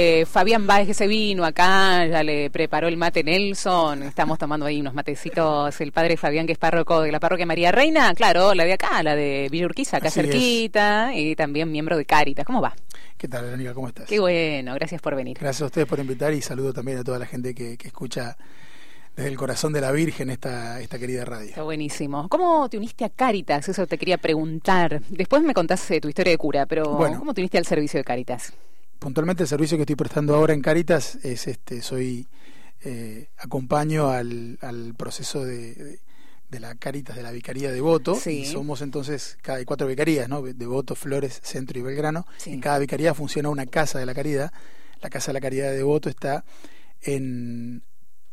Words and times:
Eh, 0.00 0.26
Fabián 0.26 0.64
Báez 0.64 0.86
que 0.86 0.94
se 0.94 1.08
vino 1.08 1.44
acá, 1.44 2.06
ya 2.06 2.22
le 2.22 2.50
preparó 2.50 2.86
el 2.86 2.96
mate 2.96 3.24
Nelson, 3.24 4.04
estamos 4.04 4.38
tomando 4.38 4.64
ahí 4.64 4.80
unos 4.80 4.94
matecitos, 4.94 5.80
el 5.80 5.90
padre 5.90 6.16
Fabián 6.16 6.46
que 6.46 6.52
es 6.52 6.58
párroco 6.58 7.00
de 7.00 7.10
la 7.10 7.18
parroquia 7.18 7.46
María 7.46 7.72
Reina, 7.72 8.14
claro, 8.14 8.54
la 8.54 8.62
de 8.62 8.74
acá, 8.74 9.02
la 9.02 9.16
de 9.16 9.48
Villa 9.50 9.64
Urquiza, 9.64 9.96
acá 9.96 10.08
cerquita, 10.08 11.10
y 11.16 11.34
también 11.34 11.72
miembro 11.72 11.96
de 11.96 12.04
Cáritas. 12.04 12.46
¿Cómo 12.46 12.60
va? 12.60 12.76
¿Qué 13.16 13.26
tal, 13.26 13.46
Verónica? 13.46 13.74
¿Cómo 13.74 13.88
estás? 13.88 14.06
Qué 14.06 14.20
bueno, 14.20 14.72
gracias 14.74 15.02
por 15.02 15.16
venir. 15.16 15.36
Gracias 15.40 15.62
a 15.62 15.66
ustedes 15.66 15.88
por 15.88 15.98
invitar 15.98 16.32
y 16.32 16.42
saludo 16.42 16.72
también 16.72 16.98
a 16.98 17.02
toda 17.02 17.18
la 17.18 17.26
gente 17.26 17.52
que, 17.52 17.76
escucha 17.82 18.36
desde 19.16 19.30
el 19.30 19.36
corazón 19.36 19.72
de 19.72 19.80
la 19.80 19.90
Virgen 19.90 20.30
esta, 20.30 20.80
esta 20.80 21.00
querida 21.00 21.24
radio. 21.24 21.48
Está 21.48 21.64
buenísimo. 21.64 22.28
¿Cómo 22.28 22.68
te 22.68 22.78
uniste 22.78 23.04
a 23.04 23.08
Cáritas? 23.08 23.68
Eso 23.68 23.84
te 23.88 23.98
quería 23.98 24.18
preguntar. 24.18 25.02
Después 25.08 25.42
me 25.42 25.54
contaste 25.54 26.00
tu 26.00 26.08
historia 26.08 26.30
de 26.30 26.38
cura, 26.38 26.66
pero 26.66 26.84
¿cómo 27.18 27.34
te 27.34 27.40
uniste 27.40 27.58
al 27.58 27.66
servicio 27.66 27.98
de 27.98 28.04
Cáritas? 28.04 28.52
Puntualmente 28.98 29.42
el 29.44 29.48
servicio 29.48 29.76
que 29.76 29.82
estoy 29.82 29.96
prestando 29.96 30.34
ahora 30.34 30.54
en 30.54 30.62
Caritas 30.62 31.16
es 31.22 31.46
este, 31.46 31.82
soy 31.82 32.26
eh, 32.82 33.28
acompaño 33.38 34.10
al, 34.10 34.58
al 34.60 34.94
proceso 34.94 35.44
de, 35.44 36.00
de, 36.48 36.60
la 36.60 36.74
Caritas 36.74 37.16
de 37.16 37.22
la 37.22 37.30
Vicaría 37.30 37.72
de 37.72 37.80
Voto 37.80 38.18
y 38.26 38.44
somos 38.44 38.82
entonces 38.82 39.38
cada 39.42 39.64
cuatro 39.64 39.86
vicarías, 39.86 40.28
¿no? 40.28 40.42
De 40.42 40.66
Voto, 40.66 40.94
Flores, 40.94 41.40
Centro 41.42 41.78
y 41.78 41.82
Belgrano. 41.82 42.26
En 42.46 42.60
cada 42.60 42.78
vicaría 42.78 43.14
funciona 43.14 43.48
una 43.48 43.66
casa 43.66 43.98
de 43.98 44.06
la 44.06 44.14
caridad. 44.14 44.52
La 45.00 45.10
casa 45.10 45.28
de 45.28 45.34
la 45.34 45.40
caridad 45.40 45.70
de 45.70 45.82
Voto 45.82 46.08
está 46.08 46.44
en 47.02 47.82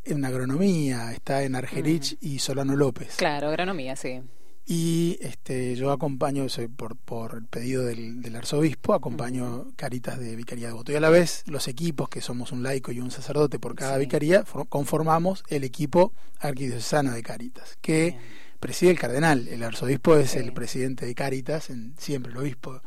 en 0.04 0.24
agronomía, 0.24 1.12
está 1.13 1.41
en 1.41 1.55
Argerich 1.55 2.16
y 2.22 2.38
Solano 2.38 2.76
López. 2.76 3.16
Claro, 3.16 3.50
agronomía, 3.50 3.96
sí 3.96 4.22
y 4.68 5.18
este 5.22 5.76
yo 5.76 5.92
acompaño 5.92 6.48
por, 6.76 6.96
por 6.96 7.36
el 7.36 7.46
pedido 7.46 7.84
del, 7.84 8.36
arzobispo 8.36 8.94
acompaño 8.94 9.68
caritas 9.76 10.20
de 10.20 10.36
vicaría 10.36 10.68
de 10.68 10.74
voto 10.74 10.91
y 10.91 10.96
a 10.96 11.00
la 11.00 11.10
vez 11.10 11.44
los 11.46 11.68
equipos 11.68 12.10
que 12.10 12.22
somos 12.22 12.52
un 12.52 12.64
laico 12.64 12.91
y 12.91 13.00
un 13.00 13.12
sacerdote 13.12 13.60
por 13.60 13.76
cada 13.76 13.98
vicaría 13.98 14.44
conformamos 14.70 15.44
el 15.50 15.64
equipo 15.64 16.13
arquidiocesano 16.40 17.12
de 17.12 17.21
caritas 17.21 17.77
que 17.82 18.18
preside 18.60 18.91
el 18.91 18.99
cardenal. 18.99 19.48
El 19.48 19.62
arzobispo 19.62 20.16
es 20.16 20.36
el 20.36 20.52
presidente 20.54 21.05
de 21.05 21.13
caritas 21.13 21.70
en, 21.70 21.93
siempre 21.99 22.32
el 22.32 22.38
obispo 22.40 22.82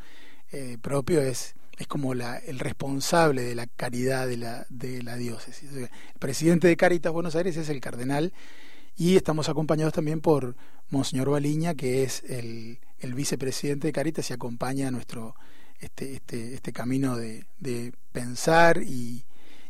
eh, 0.50 0.78
propio 0.82 1.20
es 1.20 1.54
es 1.78 1.86
como 1.86 2.12
la, 2.12 2.38
el 2.38 2.58
responsable 2.58 3.42
de 3.42 3.54
la 3.54 3.68
caridad 3.68 4.26
de 4.26 4.36
la, 4.36 4.66
de 4.68 5.00
la 5.02 5.16
diócesis. 5.16 5.72
el 5.72 5.88
presidente 6.18 6.66
de 6.66 6.76
Caritas 6.76 7.12
Buenos 7.12 7.36
Aires 7.36 7.56
es 7.56 7.68
el 7.68 7.80
cardenal 7.80 8.32
y 8.98 9.16
estamos 9.16 9.48
acompañados 9.48 9.94
también 9.94 10.20
por 10.20 10.56
Monseñor 10.90 11.30
Baliña, 11.30 11.74
que 11.74 12.02
es 12.02 12.24
el, 12.24 12.80
el 12.98 13.14
vicepresidente 13.14 13.86
de 13.86 13.92
Caritas 13.92 14.28
y 14.28 14.34
acompaña 14.34 14.90
nuestro 14.90 15.36
este, 15.78 16.16
este, 16.16 16.54
este 16.54 16.72
camino 16.72 17.16
de, 17.16 17.46
de 17.60 17.92
pensar 18.10 18.82
y, 18.82 19.24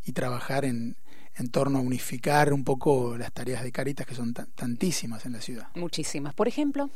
y 0.07 0.13
trabajar 0.13 0.65
en, 0.65 0.97
en 1.37 1.51
torno 1.51 1.79
a 1.79 1.83
unificar 1.83 2.55
un 2.55 2.65
poco 2.65 3.19
las 3.19 3.31
tareas 3.31 3.63
de 3.63 3.71
Caritas, 3.71 4.07
que 4.07 4.15
son 4.15 4.33
tantísimas 4.33 5.27
en 5.27 5.35
la 5.35 5.43
ciudad. 5.43 5.69
Muchísimas. 5.75 6.33
Por 6.33 6.49
ejemplo. 6.49 6.89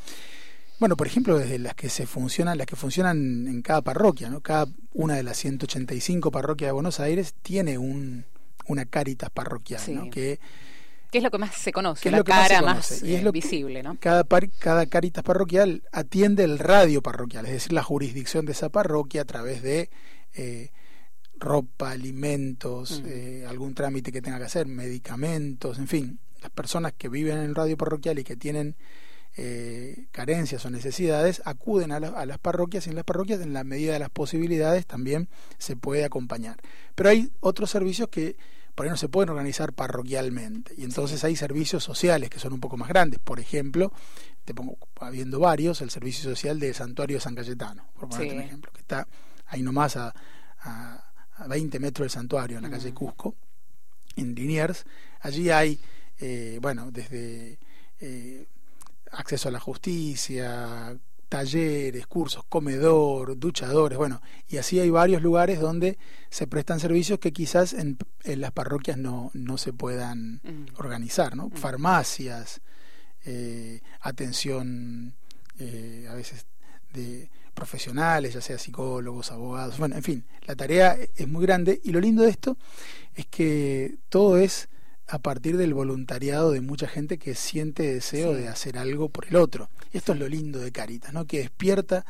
Bueno, 0.80 0.96
por 0.96 1.06
ejemplo, 1.06 1.38
desde 1.38 1.58
las 1.58 1.74
que 1.74 1.90
se 1.90 2.06
funcionan, 2.06 2.56
las 2.56 2.66
que 2.66 2.76
funcionan 2.76 3.46
en 3.46 3.60
cada 3.60 3.82
parroquia, 3.82 4.30
¿no? 4.30 4.40
Cada 4.40 4.66
una 4.94 5.16
de 5.16 5.22
las 5.22 5.36
185 5.36 6.30
parroquias 6.30 6.68
de 6.68 6.72
Buenos 6.72 6.98
Aires 6.98 7.34
tiene 7.42 7.76
un, 7.76 8.24
una 8.66 8.86
Caritas 8.86 9.28
parroquial, 9.28 9.82
¿no? 9.94 10.10
Que 10.10 10.40
¿Qué 11.12 11.18
es 11.18 11.24
lo 11.24 11.30
que 11.30 11.36
más 11.36 11.54
se 11.54 11.72
conoce? 11.72 12.10
La 12.10 12.24
cara 12.24 12.62
más, 12.62 13.02
y 13.02 13.14
es 13.14 13.22
lo 13.22 13.32
visible, 13.32 13.82
¿no? 13.82 13.98
Cada, 14.00 14.24
cada 14.58 14.86
caritas 14.86 15.22
parroquial 15.22 15.82
atiende 15.92 16.42
el 16.42 16.58
radio 16.58 17.02
parroquial, 17.02 17.44
es 17.44 17.52
decir, 17.52 17.74
la 17.74 17.82
jurisdicción 17.82 18.46
de 18.46 18.52
esa 18.52 18.70
parroquia 18.70 19.20
a 19.20 19.24
través 19.26 19.60
de 19.62 19.90
eh, 20.32 20.70
ropa, 21.34 21.90
alimentos, 21.90 23.02
mm. 23.02 23.06
eh, 23.06 23.44
algún 23.46 23.74
trámite 23.74 24.10
que 24.10 24.22
tenga 24.22 24.38
que 24.38 24.44
hacer, 24.44 24.66
medicamentos, 24.66 25.76
en 25.76 25.86
fin, 25.86 26.18
las 26.40 26.50
personas 26.50 26.94
que 26.96 27.10
viven 27.10 27.36
en 27.36 27.44
el 27.44 27.54
radio 27.54 27.76
parroquial 27.76 28.18
y 28.18 28.24
que 28.24 28.36
tienen 28.36 28.74
eh, 29.36 30.06
carencias 30.12 30.64
o 30.64 30.70
necesidades 30.70 31.42
acuden 31.44 31.92
a, 31.92 31.96
a, 31.96 32.24
las 32.24 32.38
parroquias 32.38 32.86
y 32.86 32.90
en 32.90 32.96
las 32.96 33.04
parroquias 33.04 33.42
en 33.42 33.52
la 33.52 33.64
medida 33.64 33.92
de 33.92 33.98
las 33.98 34.08
posibilidades 34.08 34.86
también 34.86 35.28
se 35.58 35.76
puede 35.76 36.06
acompañar. 36.06 36.56
Pero 36.94 37.10
hay 37.10 37.30
otros 37.40 37.68
servicios 37.68 38.08
que 38.08 38.36
por 38.74 38.86
ahí 38.86 38.90
no 38.90 38.96
se 38.96 39.08
pueden 39.08 39.30
organizar 39.30 39.72
parroquialmente. 39.72 40.74
Y 40.76 40.84
entonces 40.84 41.22
hay 41.24 41.36
servicios 41.36 41.84
sociales 41.84 42.30
que 42.30 42.38
son 42.38 42.52
un 42.52 42.60
poco 42.60 42.76
más 42.76 42.88
grandes. 42.88 43.20
Por 43.20 43.38
ejemplo, 43.38 43.92
te 44.44 44.54
pongo 44.54 44.78
habiendo 45.00 45.38
varios, 45.38 45.80
el 45.82 45.90
servicio 45.90 46.30
social 46.30 46.58
del 46.58 46.74
Santuario 46.74 47.16
de 47.16 47.20
San 47.20 47.34
Cayetano, 47.34 47.86
por 47.94 48.08
poner 48.08 48.32
un 48.32 48.40
ejemplo, 48.40 48.72
que 48.72 48.80
está 48.80 49.06
ahí 49.46 49.62
nomás 49.62 49.96
a, 49.96 50.14
a, 50.60 51.08
20 51.48 51.80
metros 51.80 52.04
del 52.04 52.10
santuario, 52.10 52.58
en 52.58 52.62
la 52.62 52.70
calle 52.70 52.94
Cusco, 52.94 53.34
en 54.16 54.34
Liniers. 54.34 54.84
Allí 55.20 55.50
hay, 55.50 55.80
eh, 56.18 56.58
bueno, 56.62 56.90
desde 56.90 57.58
eh, 58.00 58.46
acceso 59.10 59.48
a 59.48 59.52
la 59.52 59.60
justicia, 59.60 60.96
talleres, 61.32 62.06
cursos, 62.06 62.44
comedor, 62.46 63.38
duchadores, 63.38 63.96
bueno, 63.96 64.20
y 64.50 64.58
así 64.58 64.78
hay 64.80 64.90
varios 64.90 65.22
lugares 65.22 65.60
donde 65.60 65.96
se 66.28 66.46
prestan 66.46 66.78
servicios 66.78 67.18
que 67.20 67.32
quizás 67.32 67.72
en, 67.72 67.96
las 68.22 68.52
parroquias 68.52 68.98
no, 68.98 69.30
no 69.32 69.56
se 69.56 69.72
puedan 69.72 70.42
mm. 70.44 70.74
organizar, 70.76 71.34
¿no? 71.34 71.48
Mm. 71.48 71.52
Farmacias, 71.52 72.60
eh, 73.24 73.80
atención 74.02 75.14
eh, 75.58 76.06
a 76.10 76.12
veces 76.12 76.44
de 76.92 77.30
profesionales, 77.54 78.34
ya 78.34 78.42
sea 78.42 78.58
psicólogos, 78.58 79.32
abogados, 79.32 79.78
bueno, 79.78 79.96
en 79.96 80.02
fin, 80.02 80.26
la 80.42 80.54
tarea 80.54 80.98
es 81.16 81.28
muy 81.28 81.46
grande 81.46 81.80
y 81.82 81.92
lo 81.92 82.00
lindo 82.00 82.24
de 82.24 82.28
esto 82.28 82.58
es 83.14 83.24
que 83.24 83.96
todo 84.10 84.36
es 84.36 84.68
a 85.08 85.18
partir 85.18 85.56
del 85.56 85.74
voluntariado 85.74 86.52
de 86.52 86.60
mucha 86.60 86.88
gente 86.88 87.18
que 87.18 87.34
siente 87.34 87.94
deseo 87.94 88.34
de 88.34 88.48
hacer 88.48 88.78
algo 88.78 89.08
por 89.08 89.26
el 89.26 89.36
otro. 89.36 89.68
Esto 89.92 90.12
es 90.12 90.18
lo 90.18 90.28
lindo 90.28 90.58
de 90.58 90.72
Caritas, 90.72 91.12
¿no? 91.12 91.26
Que 91.26 91.40
despierta 91.40 92.04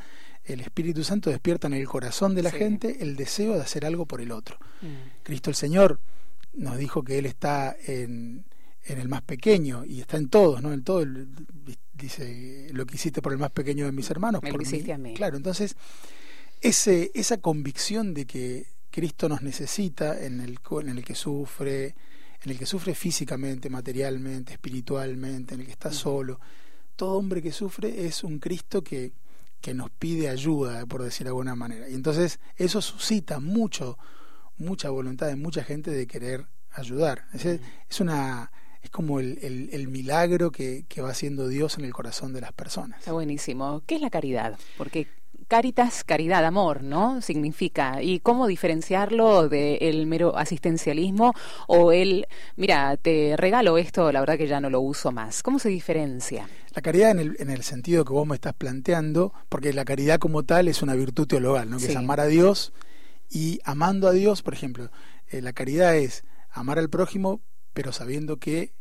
el 0.45 0.61
Espíritu 0.61 1.05
Santo 1.05 1.31
despierta 1.31 1.69
en 1.69 1.75
el 1.75 1.87
corazón 1.87 2.35
de 2.35 2.43
la 2.43 2.51
gente 2.51 2.99
el 3.01 3.17
deseo 3.17 3.55
de 3.55 3.61
hacer 3.61 3.87
algo 3.87 4.07
por 4.07 4.21
el 4.21 4.33
otro. 4.33 4.59
Mm. 4.81 5.23
Cristo 5.23 5.51
el 5.51 5.57
Señor 5.57 6.01
nos 6.55 6.77
dijo 6.79 7.05
que 7.05 7.19
Él 7.19 7.27
está 7.27 7.77
en, 7.87 8.45
en, 8.85 8.99
el 8.99 9.09
más 9.09 9.23
pequeño 9.23 9.85
y 9.85 10.01
está 10.01 10.17
en 10.17 10.29
todos, 10.29 10.61
¿no? 10.61 10.73
En 10.73 10.83
todo, 10.83 11.07
dice, 11.95 12.69
lo 12.73 12.87
que 12.87 12.97
hiciste 12.97 13.23
por 13.23 13.33
el 13.33 13.39
más 13.39 13.53
pequeño 13.53 13.87
de 13.87 13.93
mis 13.93 14.11
hermanos, 14.11 14.41
por 14.41 14.67
mí. 14.99 15.15
Claro, 15.15 15.37
entonces, 15.37 15.77
ese, 16.61 17.13
esa 17.15 17.39
convicción 17.39 18.13
de 18.13 18.27
que 18.27 18.67
Cristo 18.91 19.29
nos 19.29 19.43
necesita 19.43 20.25
en 20.25 20.41
el, 20.41 20.59
en 20.83 20.89
el 20.89 21.05
que 21.05 21.15
sufre, 21.15 21.95
en 22.45 22.51
el 22.51 22.59
que 22.59 22.67
sufre 22.67 22.95
físicamente, 22.95 23.71
materialmente, 23.71 24.53
espiritualmente, 24.53 25.55
en 25.55 25.61
el 25.61 25.67
que 25.67 25.73
está 25.73 25.93
solo. 25.93 26.41
Todo 26.97 27.19
hombre 27.19 27.43
que 27.43 27.53
sufre 27.53 28.07
es 28.07 28.25
un 28.25 28.39
Cristo 28.39 28.83
que, 28.83 29.13
que 29.61 29.75
nos 29.75 29.91
pide 29.91 30.29
ayuda, 30.29 30.85
por 30.87 31.03
decir 31.03 31.25
de 31.25 31.31
alguna 31.31 31.55
manera. 31.55 31.89
Y 31.89 31.95
entonces 31.95 32.41
eso 32.57 32.81
suscita 32.81 33.39
mucho, 33.41 33.99
mucha 34.59 34.91
voluntad 34.91 35.29
de 35.29 35.37
mucha 35.37 35.63
gente 35.63 35.91
de 35.91 36.07
querer 36.07 36.47
ayudar. 36.73 37.27
Es, 37.33 37.45
es 37.45 38.01
una 38.01 38.51
es 38.83 38.91
como 38.91 39.21
el, 39.21 39.39
el, 39.43 39.71
el 39.73 39.87
milagro 39.87 40.51
que, 40.51 40.85
que, 40.89 41.01
va 41.01 41.11
haciendo 41.11 41.47
Dios 41.47 41.79
en 41.79 41.85
el 41.85 41.93
corazón 41.93 42.33
de 42.33 42.41
las 42.41 42.53
personas. 42.53 42.99
Está 42.99 43.13
buenísimo. 43.13 43.81
¿Qué 43.87 43.95
es 43.95 44.01
la 44.01 44.11
caridad? 44.11 44.59
Porque 44.77 45.07
Caritas, 45.53 46.03
caridad, 46.03 46.47
amor, 46.47 46.83
¿no? 46.83 47.21
Significa. 47.21 48.03
¿Y 48.03 48.21
cómo 48.21 48.47
diferenciarlo 48.47 49.51
del 49.51 50.07
mero 50.07 50.39
asistencialismo 50.39 51.35
o 51.67 51.93
el, 51.93 52.27
mira, 52.57 52.97
te 52.97 53.37
regalo 53.37 53.77
esto, 53.77 54.11
la 54.13 54.21
verdad 54.21 54.39
que 54.39 54.47
ya 54.47 54.63
no 54.63 54.71
lo 54.71 54.81
uso 54.81 55.13
más? 55.13 55.43
¿Cómo 55.43 55.59
se 55.59 55.69
diferencia? 55.69 56.49
La 56.75 56.81
caridad 56.81 57.11
en 57.11 57.19
el, 57.19 57.37
en 57.39 57.51
el 57.51 57.63
sentido 57.65 58.07
que 58.07 58.15
vos 58.15 58.27
me 58.27 58.35
estás 58.35 58.55
planteando, 58.55 59.35
porque 59.51 59.75
la 59.75 59.85
caridad 59.85 60.19
como 60.19 60.43
tal 60.43 60.69
es 60.69 60.81
una 60.81 60.95
virtud 60.95 61.27
teologal, 61.27 61.69
¿no? 61.69 61.77
Que 61.77 61.85
es 61.85 61.97
amar 61.97 62.21
a 62.21 62.29
Dios 62.29 62.73
y 63.29 63.61
amando 63.63 64.09
a 64.09 64.13
Dios, 64.13 64.41
por 64.41 64.55
ejemplo, 64.55 64.91
eh, 65.29 65.43
la 65.43 65.53
caridad 65.53 65.95
es 65.95 66.25
amar 66.51 66.79
al 66.79 66.89
prójimo, 66.89 67.43
pero 67.75 67.93
sabiendo 67.93 68.39
que 68.39 68.73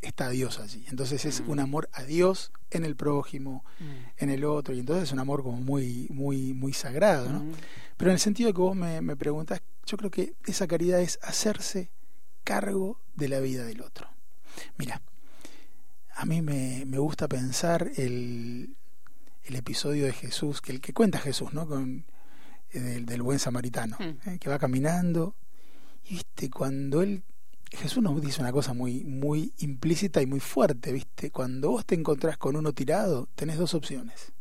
está 0.00 0.28
Dios 0.30 0.58
allí. 0.60 0.84
Entonces 0.88 1.24
es 1.24 1.40
un 1.40 1.56
mm. 1.56 1.60
amor 1.60 1.88
a 1.92 2.04
Dios 2.04 2.52
en 2.70 2.84
el 2.84 2.96
prójimo, 2.96 3.64
mm. 3.80 3.84
en 4.18 4.30
el 4.30 4.44
otro, 4.44 4.74
y 4.74 4.80
entonces 4.80 5.04
es 5.04 5.12
un 5.12 5.18
amor 5.18 5.42
como 5.42 5.58
muy, 5.58 6.06
muy, 6.10 6.54
muy 6.54 6.72
sagrado, 6.72 7.30
¿no? 7.30 7.40
Mm. 7.40 7.52
Pero 7.96 8.10
en 8.10 8.14
el 8.14 8.20
sentido 8.20 8.52
que 8.52 8.60
vos 8.60 8.76
me, 8.76 9.00
me 9.00 9.16
preguntas, 9.16 9.60
yo 9.86 9.96
creo 9.96 10.10
que 10.10 10.34
esa 10.46 10.66
caridad 10.66 11.00
es 11.00 11.18
hacerse 11.22 11.90
cargo 12.44 13.00
de 13.14 13.28
la 13.28 13.40
vida 13.40 13.64
del 13.64 13.82
otro. 13.82 14.08
Mira, 14.76 15.02
a 16.14 16.24
mí 16.24 16.42
me, 16.42 16.84
me 16.86 16.98
gusta 16.98 17.28
pensar 17.28 17.90
el, 17.96 18.76
el, 19.44 19.56
episodio 19.56 20.04
de 20.06 20.12
Jesús, 20.12 20.60
que 20.60 20.72
el 20.72 20.80
que 20.80 20.92
cuenta 20.92 21.18
Jesús, 21.18 21.52
¿no? 21.52 21.66
Con, 21.66 22.06
eh, 22.70 22.80
del, 22.80 23.06
del 23.06 23.22
buen 23.22 23.38
samaritano, 23.38 23.96
¿eh? 24.00 24.38
que 24.40 24.48
va 24.48 24.58
caminando, 24.58 25.34
y 26.04 26.14
viste, 26.14 26.50
cuando 26.50 27.02
él 27.02 27.22
Jesús 27.76 28.02
nos 28.02 28.20
dice 28.20 28.40
una 28.40 28.52
cosa 28.52 28.72
muy, 28.72 29.04
muy 29.04 29.52
implícita 29.58 30.22
y 30.22 30.26
muy 30.26 30.40
fuerte, 30.40 30.92
¿viste? 30.92 31.30
Cuando 31.30 31.70
vos 31.70 31.84
te 31.84 31.94
encontrás 31.94 32.38
con 32.38 32.56
uno 32.56 32.72
tirado, 32.72 33.28
tenés 33.34 33.58
dos 33.58 33.74
opciones. 33.74 34.32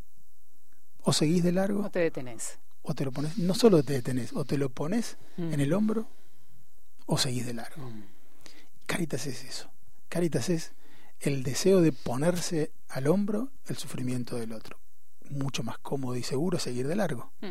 O 1.01 1.13
seguís 1.13 1.43
de 1.43 1.51
largo. 1.51 1.81
O 1.83 1.89
te 1.89 1.99
detenés. 1.99 2.59
O 2.83 2.93
te 2.95 3.03
lo 3.03 3.11
pones, 3.11 3.37
no 3.37 3.53
solo 3.53 3.83
te 3.83 3.93
detenés, 3.93 4.31
o 4.33 4.45
te 4.45 4.57
lo 4.57 4.69
pones 4.69 5.17
mm. 5.35 5.53
en 5.53 5.59
el 5.59 5.73
hombro 5.73 6.07
o 7.05 7.17
seguís 7.17 7.45
de 7.45 7.53
largo. 7.53 7.91
Caritas 8.85 9.27
es 9.27 9.43
eso. 9.43 9.69
Caritas 10.09 10.49
es 10.49 10.73
el 11.19 11.43
deseo 11.43 11.81
de 11.81 11.91
ponerse 11.91 12.71
al 12.89 13.07
hombro 13.07 13.51
el 13.67 13.77
sufrimiento 13.77 14.37
del 14.37 14.53
otro. 14.53 14.79
Mucho 15.29 15.63
más 15.63 15.77
cómodo 15.79 16.15
y 16.15 16.23
seguro 16.23 16.59
seguir 16.59 16.87
de 16.87 16.95
largo. 16.95 17.31
Mm. 17.41 17.49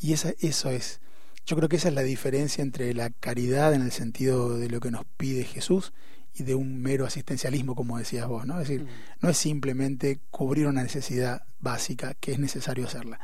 Y 0.00 0.12
esa, 0.12 0.32
eso 0.40 0.70
es. 0.70 1.00
Yo 1.46 1.56
creo 1.56 1.68
que 1.68 1.76
esa 1.76 1.88
es 1.88 1.94
la 1.94 2.02
diferencia 2.02 2.62
entre 2.62 2.94
la 2.94 3.10
caridad 3.10 3.74
en 3.74 3.82
el 3.82 3.92
sentido 3.92 4.56
de 4.58 4.68
lo 4.68 4.80
que 4.80 4.90
nos 4.90 5.04
pide 5.16 5.44
Jesús 5.44 5.92
y 6.34 6.44
de 6.44 6.54
un 6.54 6.80
mero 6.80 7.04
asistencialismo, 7.04 7.74
como 7.74 7.98
decías 7.98 8.26
vos, 8.28 8.46
¿no? 8.46 8.60
Es 8.60 8.68
decir, 8.68 8.84
Mm. 8.84 8.88
no 9.20 9.28
es 9.30 9.36
simplemente 9.36 10.20
cubrir 10.30 10.66
una 10.66 10.82
necesidad 10.82 11.42
básica 11.60 12.14
que 12.14 12.32
es 12.32 12.38
necesario 12.38 12.86
hacerla, 12.86 13.18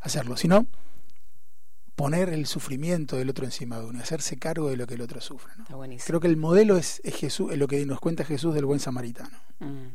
hacerlo, 0.00 0.36
sino 0.36 0.66
poner 1.96 2.28
el 2.30 2.46
sufrimiento 2.46 3.16
del 3.16 3.30
otro 3.30 3.44
encima 3.44 3.78
de 3.78 3.86
uno 3.86 4.00
hacerse 4.00 4.38
cargo 4.38 4.68
de 4.68 4.76
lo 4.76 4.86
que 4.86 4.94
el 4.94 5.00
otro 5.00 5.20
sufre. 5.20 5.52
¿no? 5.56 5.62
Está 5.62 5.76
buenísimo. 5.76 6.06
Creo 6.06 6.20
que 6.20 6.26
el 6.26 6.36
modelo 6.36 6.76
es, 6.76 7.00
es 7.04 7.14
Jesús, 7.14 7.52
es 7.52 7.58
lo 7.58 7.68
que 7.68 7.84
nos 7.86 8.00
cuenta 8.00 8.24
Jesús 8.24 8.54
del 8.54 8.64
buen 8.64 8.80
samaritano. 8.80 9.36
Mm. 9.60 9.86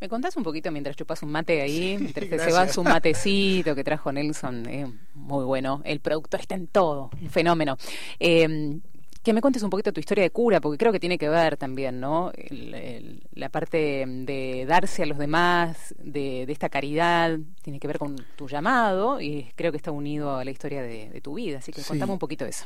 ¿Me 0.00 0.08
contás 0.08 0.36
un 0.36 0.44
poquito 0.44 0.70
mientras 0.70 0.96
chupas 0.96 1.22
un 1.22 1.32
mate 1.32 1.60
ahí? 1.60 1.96
Sí, 1.96 2.02
mientras 2.02 2.28
te 2.28 2.38
cebas 2.38 2.78
un 2.78 2.84
matecito 2.88 3.74
que 3.74 3.84
trajo 3.84 4.12
Nelson. 4.12 4.68
eh, 4.68 4.92
muy 5.14 5.44
bueno. 5.44 5.82
El 5.84 6.00
productor 6.00 6.40
está 6.40 6.54
en 6.54 6.68
todo. 6.68 7.10
Un 7.20 7.30
fenómeno. 7.30 7.76
Eh, 8.20 8.78
que 9.22 9.32
me 9.32 9.40
cuentes 9.40 9.62
un 9.62 9.70
poquito 9.70 9.92
tu 9.92 10.00
historia 10.00 10.22
de 10.24 10.30
cura, 10.30 10.60
porque 10.60 10.78
creo 10.78 10.92
que 10.92 11.00
tiene 11.00 11.18
que 11.18 11.28
ver 11.28 11.56
también, 11.56 12.00
¿no? 12.00 12.30
El- 12.34 12.74
el- 12.74 13.22
la 13.32 13.48
parte 13.50 14.04
de 14.06 14.64
darse 14.66 15.02
a 15.02 15.06
los 15.06 15.18
demás, 15.18 15.94
de, 16.02 16.46
de 16.46 16.52
esta 16.52 16.68
caridad, 16.68 17.38
tiene 17.62 17.78
que 17.80 17.86
ver 17.88 17.98
con 17.98 18.16
tu 18.36 18.48
llamado 18.48 19.20
y 19.20 19.50
creo 19.56 19.70
que 19.72 19.76
está 19.76 19.90
unido 19.90 20.36
a 20.36 20.44
la 20.44 20.50
historia 20.50 20.82
de, 20.82 21.10
de 21.10 21.20
tu 21.20 21.34
vida. 21.34 21.58
Así 21.58 21.72
que 21.72 21.82
Sí. 21.82 21.88
contame 21.88 22.12
un 22.12 22.18
poquito 22.18 22.44
de 22.44 22.50
eso. 22.50 22.64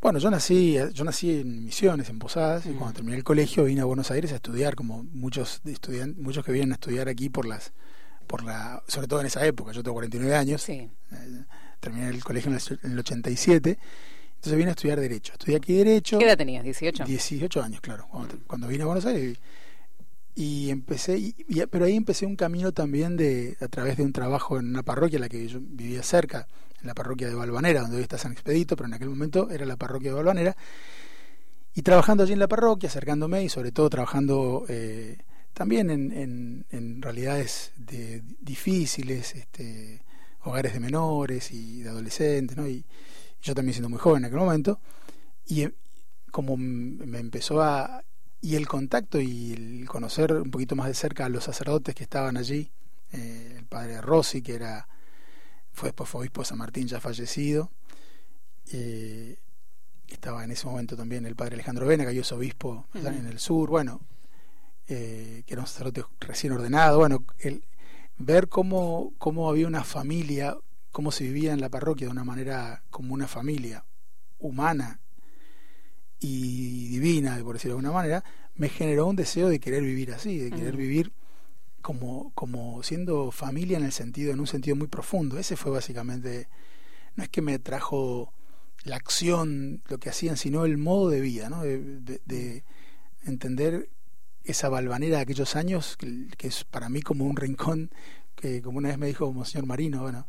Bueno, 0.00 0.18
yo 0.18 0.30
nací, 0.30 0.78
yo 0.94 1.04
nací 1.04 1.40
en 1.40 1.64
Misiones, 1.66 2.08
en 2.08 2.18
Posadas, 2.18 2.64
y 2.64 2.70
Mm. 2.70 2.76
cuando 2.76 2.94
terminé 2.94 3.16
el 3.18 3.24
colegio 3.24 3.64
vine 3.64 3.82
a 3.82 3.84
Buenos 3.84 4.10
Aires 4.10 4.32
a 4.32 4.36
estudiar, 4.36 4.74
como 4.74 5.02
muchos 5.04 5.60
estudiantes, 5.66 6.16
muchos 6.22 6.42
que 6.44 6.52
vienen 6.52 6.72
a 6.72 6.74
estudiar 6.76 7.08
aquí 7.08 7.28
por 7.28 7.46
las, 7.46 7.72
por 8.26 8.42
la, 8.42 8.82
sobre 8.88 9.06
todo 9.08 9.20
en 9.20 9.26
esa 9.26 9.44
época, 9.46 9.72
yo 9.72 9.82
tengo 9.82 9.94
49 9.94 10.34
años, 10.34 10.62
Sí. 10.62 10.72
eh, 11.12 11.44
terminé 11.80 12.08
el 12.08 12.24
colegio 12.24 12.50
en 12.50 12.56
el, 12.56 12.78
en 12.82 12.92
el 12.92 12.98
87, 13.00 13.78
entonces 14.40 14.56
vine 14.56 14.70
a 14.70 14.72
estudiar 14.72 14.98
Derecho. 14.98 15.32
Estudié 15.34 15.56
aquí 15.58 15.74
Derecho. 15.74 16.18
¿Qué 16.18 16.24
edad 16.24 16.38
tenías? 16.38 16.64
¿18? 16.64 17.04
18 17.04 17.62
años, 17.62 17.80
claro, 17.82 18.06
cuando, 18.10 18.34
cuando 18.46 18.68
vine 18.68 18.84
a 18.84 18.86
Buenos 18.86 19.04
Aires. 19.04 19.38
Y, 20.34 20.42
y 20.66 20.70
empecé, 20.70 21.18
y- 21.18 21.34
y- 21.48 21.66
pero 21.66 21.84
ahí 21.84 21.94
empecé 21.96 22.24
un 22.24 22.36
camino 22.36 22.72
también 22.72 23.16
de 23.16 23.56
a 23.60 23.68
través 23.68 23.96
de 23.98 24.02
un 24.02 24.12
trabajo 24.12 24.58
en 24.58 24.68
una 24.68 24.82
parroquia 24.82 25.16
en 25.16 25.20
la 25.22 25.28
que 25.28 25.46
yo 25.46 25.58
vivía 25.60 26.02
cerca, 26.02 26.46
en 26.80 26.86
la 26.86 26.94
parroquia 26.94 27.28
de 27.28 27.34
Balvanera, 27.34 27.82
donde 27.82 27.96
hoy 27.98 28.02
está 28.02 28.16
San 28.16 28.32
Expedito, 28.32 28.74
pero 28.76 28.86
en 28.86 28.94
aquel 28.94 29.10
momento 29.10 29.50
era 29.50 29.66
la 29.66 29.76
parroquia 29.76 30.10
de 30.10 30.16
Balvanera. 30.16 30.56
Y 31.74 31.82
trabajando 31.82 32.22
allí 32.24 32.32
en 32.32 32.38
la 32.38 32.48
parroquia, 32.48 32.88
acercándome 32.88 33.44
y 33.44 33.48
sobre 33.48 33.70
todo 33.72 33.90
trabajando 33.90 34.64
eh, 34.68 35.18
también 35.52 35.90
en, 35.90 36.10
en, 36.12 36.66
en 36.70 37.02
realidades 37.02 37.72
de, 37.76 38.22
difíciles, 38.40 39.34
este, 39.34 40.00
hogares 40.44 40.72
de 40.72 40.80
menores 40.80 41.52
y 41.52 41.82
de 41.82 41.90
adolescentes, 41.90 42.56
¿no? 42.56 42.66
Y, 42.66 42.84
yo 43.42 43.54
también 43.54 43.74
siendo 43.74 43.88
muy 43.88 43.98
joven 43.98 44.22
en 44.22 44.26
aquel 44.26 44.38
momento. 44.38 44.80
Y 45.46 45.62
eh, 45.62 45.74
como 46.30 46.56
me 46.56 47.18
empezó 47.18 47.62
a... 47.62 48.04
Y 48.42 48.56
el 48.56 48.66
contacto 48.66 49.20
y 49.20 49.52
el 49.52 49.88
conocer 49.88 50.32
un 50.32 50.50
poquito 50.50 50.74
más 50.74 50.86
de 50.86 50.94
cerca 50.94 51.26
a 51.26 51.28
los 51.28 51.44
sacerdotes 51.44 51.94
que 51.94 52.04
estaban 52.04 52.38
allí, 52.38 52.70
eh, 53.12 53.56
el 53.58 53.66
padre 53.66 54.00
Rossi, 54.00 54.40
que 54.40 54.54
era 54.54 54.88
fue 55.72 55.88
después 55.88 56.08
fue 56.08 56.20
obispo 56.20 56.42
de 56.42 56.46
San 56.46 56.58
Martín 56.58 56.86
ya 56.86 57.00
fallecido, 57.00 57.70
eh, 58.72 59.38
estaba 60.08 60.44
en 60.44 60.50
ese 60.50 60.66
momento 60.66 60.96
también 60.96 61.24
el 61.26 61.36
padre 61.36 61.54
Alejandro 61.54 61.86
Vena, 61.86 62.04
que 62.04 62.18
es 62.18 62.32
obispo 62.32 62.86
en 62.94 63.26
el 63.26 63.38
sur, 63.38 63.70
bueno, 63.70 64.00
eh, 64.88 65.42
que 65.46 65.54
era 65.54 65.62
un 65.62 65.68
sacerdote 65.68 66.04
recién 66.20 66.52
ordenado, 66.52 66.98
bueno, 66.98 67.24
el, 67.38 67.64
ver 68.18 68.48
cómo, 68.48 69.12
cómo 69.18 69.48
había 69.48 69.66
una 69.66 69.84
familia, 69.84 70.56
cómo 70.92 71.12
se 71.12 71.24
vivía 71.24 71.52
en 71.52 71.60
la 71.60 71.68
parroquia 71.68 72.06
de 72.06 72.12
una 72.12 72.24
manera 72.24 72.82
como 72.90 73.14
una 73.14 73.28
familia 73.28 73.84
humana 74.38 75.00
y 76.18 76.88
divina, 76.88 77.38
por 77.42 77.54
decirlo 77.54 77.74
de 77.76 77.78
alguna 77.80 77.92
manera, 77.94 78.24
me 78.54 78.68
generó 78.68 79.06
un 79.06 79.16
deseo 79.16 79.48
de 79.48 79.58
querer 79.60 79.82
vivir 79.82 80.12
así, 80.12 80.38
de 80.38 80.50
querer 80.50 80.76
vivir 80.76 81.12
como, 81.80 82.30
como 82.34 82.82
siendo 82.82 83.30
familia 83.30 83.78
en 83.78 83.84
el 83.84 83.92
sentido, 83.92 84.32
en 84.32 84.40
un 84.40 84.46
sentido 84.46 84.76
muy 84.76 84.86
profundo. 84.88 85.38
Ese 85.38 85.56
fue 85.56 85.70
básicamente, 85.72 86.48
no 87.16 87.22
es 87.22 87.30
que 87.30 87.40
me 87.40 87.58
trajo 87.58 88.34
la 88.84 88.96
acción, 88.96 89.82
lo 89.88 89.98
que 89.98 90.10
hacían, 90.10 90.36
sino 90.36 90.64
el 90.66 90.76
modo 90.76 91.08
de 91.08 91.20
vida, 91.20 91.48
¿no? 91.48 91.62
de, 91.62 91.78
de- 92.00 92.20
de 92.26 92.64
entender 93.24 93.88
esa 94.44 94.68
balvanera 94.68 95.16
de 95.16 95.22
aquellos 95.22 95.56
años, 95.56 95.96
que, 95.96 96.28
que 96.36 96.48
es 96.48 96.64
para 96.64 96.88
mí 96.88 97.00
como 97.02 97.24
un 97.24 97.36
rincón, 97.36 97.90
que 98.34 98.60
como 98.62 98.78
una 98.78 98.88
vez 98.88 98.98
me 98.98 99.06
dijo 99.06 99.30
Monseñor 99.32 99.66
Marino, 99.66 100.02
bueno, 100.02 100.26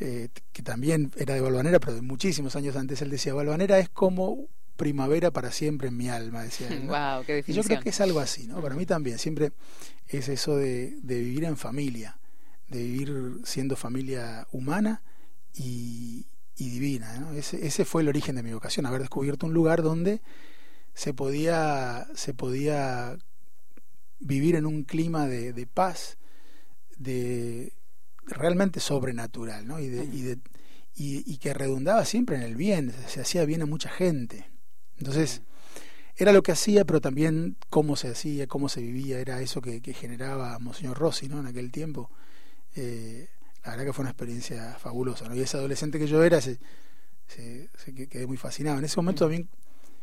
eh, 0.00 0.28
que 0.52 0.62
también 0.62 1.12
era 1.16 1.34
de 1.34 1.40
Balvanera, 1.40 1.78
pero 1.78 1.94
de 1.94 2.02
muchísimos 2.02 2.56
años 2.56 2.74
antes, 2.74 3.02
él 3.02 3.10
decía, 3.10 3.34
Balvanera 3.34 3.78
es 3.78 3.90
como 3.90 4.48
primavera 4.76 5.30
para 5.30 5.52
siempre 5.52 5.88
en 5.88 5.96
mi 5.98 6.08
alma, 6.08 6.42
decía 6.42 6.68
él. 6.68 6.86
¿no? 6.86 6.92
Wow, 6.92 7.24
qué 7.26 7.44
Y 7.46 7.52
yo 7.52 7.62
creo 7.62 7.80
que 7.80 7.90
es 7.90 8.00
algo 8.00 8.18
así, 8.18 8.46
¿no? 8.46 8.62
Para 8.62 8.74
mí 8.74 8.86
también, 8.86 9.18
siempre 9.18 9.52
es 10.08 10.30
eso 10.30 10.56
de, 10.56 10.96
de 11.02 11.20
vivir 11.20 11.44
en 11.44 11.58
familia, 11.58 12.18
de 12.68 12.82
vivir 12.82 13.40
siendo 13.44 13.76
familia 13.76 14.46
humana 14.52 15.02
y, 15.54 16.24
y 16.56 16.70
divina, 16.70 17.18
¿no? 17.18 17.32
Ese, 17.32 17.66
ese 17.66 17.84
fue 17.84 18.00
el 18.00 18.08
origen 18.08 18.36
de 18.36 18.42
mi 18.42 18.54
vocación, 18.54 18.86
haber 18.86 19.02
descubierto 19.02 19.46
un 19.46 19.52
lugar 19.52 19.82
donde 19.82 20.22
se 20.94 21.12
podía, 21.12 22.06
se 22.14 22.32
podía 22.32 23.18
vivir 24.18 24.56
en 24.56 24.64
un 24.64 24.84
clima 24.84 25.26
de, 25.26 25.52
de 25.52 25.66
paz, 25.66 26.16
de 26.96 27.74
realmente 28.26 28.80
sobrenatural, 28.80 29.66
¿no? 29.66 29.80
Y, 29.80 29.88
de, 29.88 30.04
y, 30.04 30.22
de, 30.22 30.38
y, 30.94 31.22
y 31.32 31.38
que 31.38 31.54
redundaba 31.54 32.04
siempre 32.04 32.36
en 32.36 32.42
el 32.42 32.56
bien, 32.56 32.92
se 33.08 33.20
hacía 33.20 33.44
bien 33.44 33.62
a 33.62 33.66
mucha 33.66 33.88
gente. 33.90 34.50
Entonces, 34.98 35.42
era 36.16 36.32
lo 36.32 36.42
que 36.42 36.52
hacía, 36.52 36.84
pero 36.84 37.00
también 37.00 37.56
cómo 37.70 37.96
se 37.96 38.08
hacía, 38.08 38.46
cómo 38.46 38.68
se 38.68 38.82
vivía, 38.82 39.18
era 39.20 39.40
eso 39.40 39.60
que, 39.62 39.80
que 39.80 39.94
generaba 39.94 40.58
Monseñor 40.58 40.98
Rossi 40.98 41.28
¿no? 41.28 41.40
en 41.40 41.46
aquel 41.46 41.72
tiempo. 41.72 42.10
Eh, 42.76 43.28
la 43.64 43.70
verdad 43.72 43.86
que 43.86 43.92
fue 43.92 44.02
una 44.02 44.10
experiencia 44.10 44.74
fabulosa. 44.78 45.28
¿no? 45.28 45.34
Y 45.34 45.40
ese 45.40 45.56
adolescente 45.56 45.98
que 45.98 46.06
yo 46.06 46.22
era, 46.22 46.40
se, 46.40 46.58
se, 47.26 47.70
se 47.82 47.94
que- 47.94 48.06
quedé 48.08 48.26
muy 48.26 48.36
fascinado. 48.36 48.78
En 48.78 48.84
ese 48.84 48.96
momento 48.96 49.24
también 49.24 49.48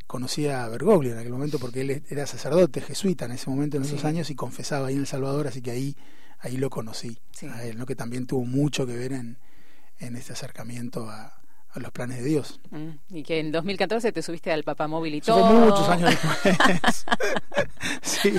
conocí 0.07 0.47
a 0.47 0.67
Bergoglio 0.69 1.11
en 1.11 1.19
aquel 1.19 1.31
momento 1.33 1.59
porque 1.59 1.81
él 1.81 2.03
era 2.09 2.25
sacerdote 2.25 2.81
jesuita 2.81 3.25
en 3.25 3.33
ese 3.33 3.49
momento, 3.49 3.77
en 3.77 3.83
esos 3.83 4.01
Sí. 4.01 4.07
años, 4.07 4.29
y 4.31 4.35
confesaba 4.35 4.87
ahí 4.87 4.93
en 4.95 5.01
El 5.01 5.07
Salvador, 5.07 5.47
así 5.47 5.61
que 5.61 5.71
ahí, 5.71 5.95
ahí 6.39 6.57
lo 6.57 6.69
conocí 6.69 7.17
Sí. 7.31 7.47
a 7.47 7.63
él, 7.63 7.77
¿no? 7.77 7.85
que 7.85 7.95
también 7.95 8.25
tuvo 8.27 8.45
mucho 8.45 8.85
que 8.85 8.95
ver 8.95 9.13
en, 9.13 9.37
en 9.99 10.15
este 10.15 10.33
acercamiento 10.33 11.09
a, 11.09 11.33
a 11.71 11.79
los 11.79 11.91
planes 11.91 12.17
de 12.19 12.23
Dios. 12.29 12.59
Mm, 12.71 12.89
Y 13.17 13.23
que 13.23 13.39
en 13.39 13.51
2014 13.51 14.11
te 14.11 14.21
subiste 14.21 14.51
al 14.51 14.63
papamóvil 14.63 15.15
y 15.15 15.17
Eso 15.19 15.35
todo. 15.35 15.47
fue 15.47 15.59
muchos 15.59 15.89
años 15.89 16.09
después. 16.11 17.05
sí. 18.01 18.33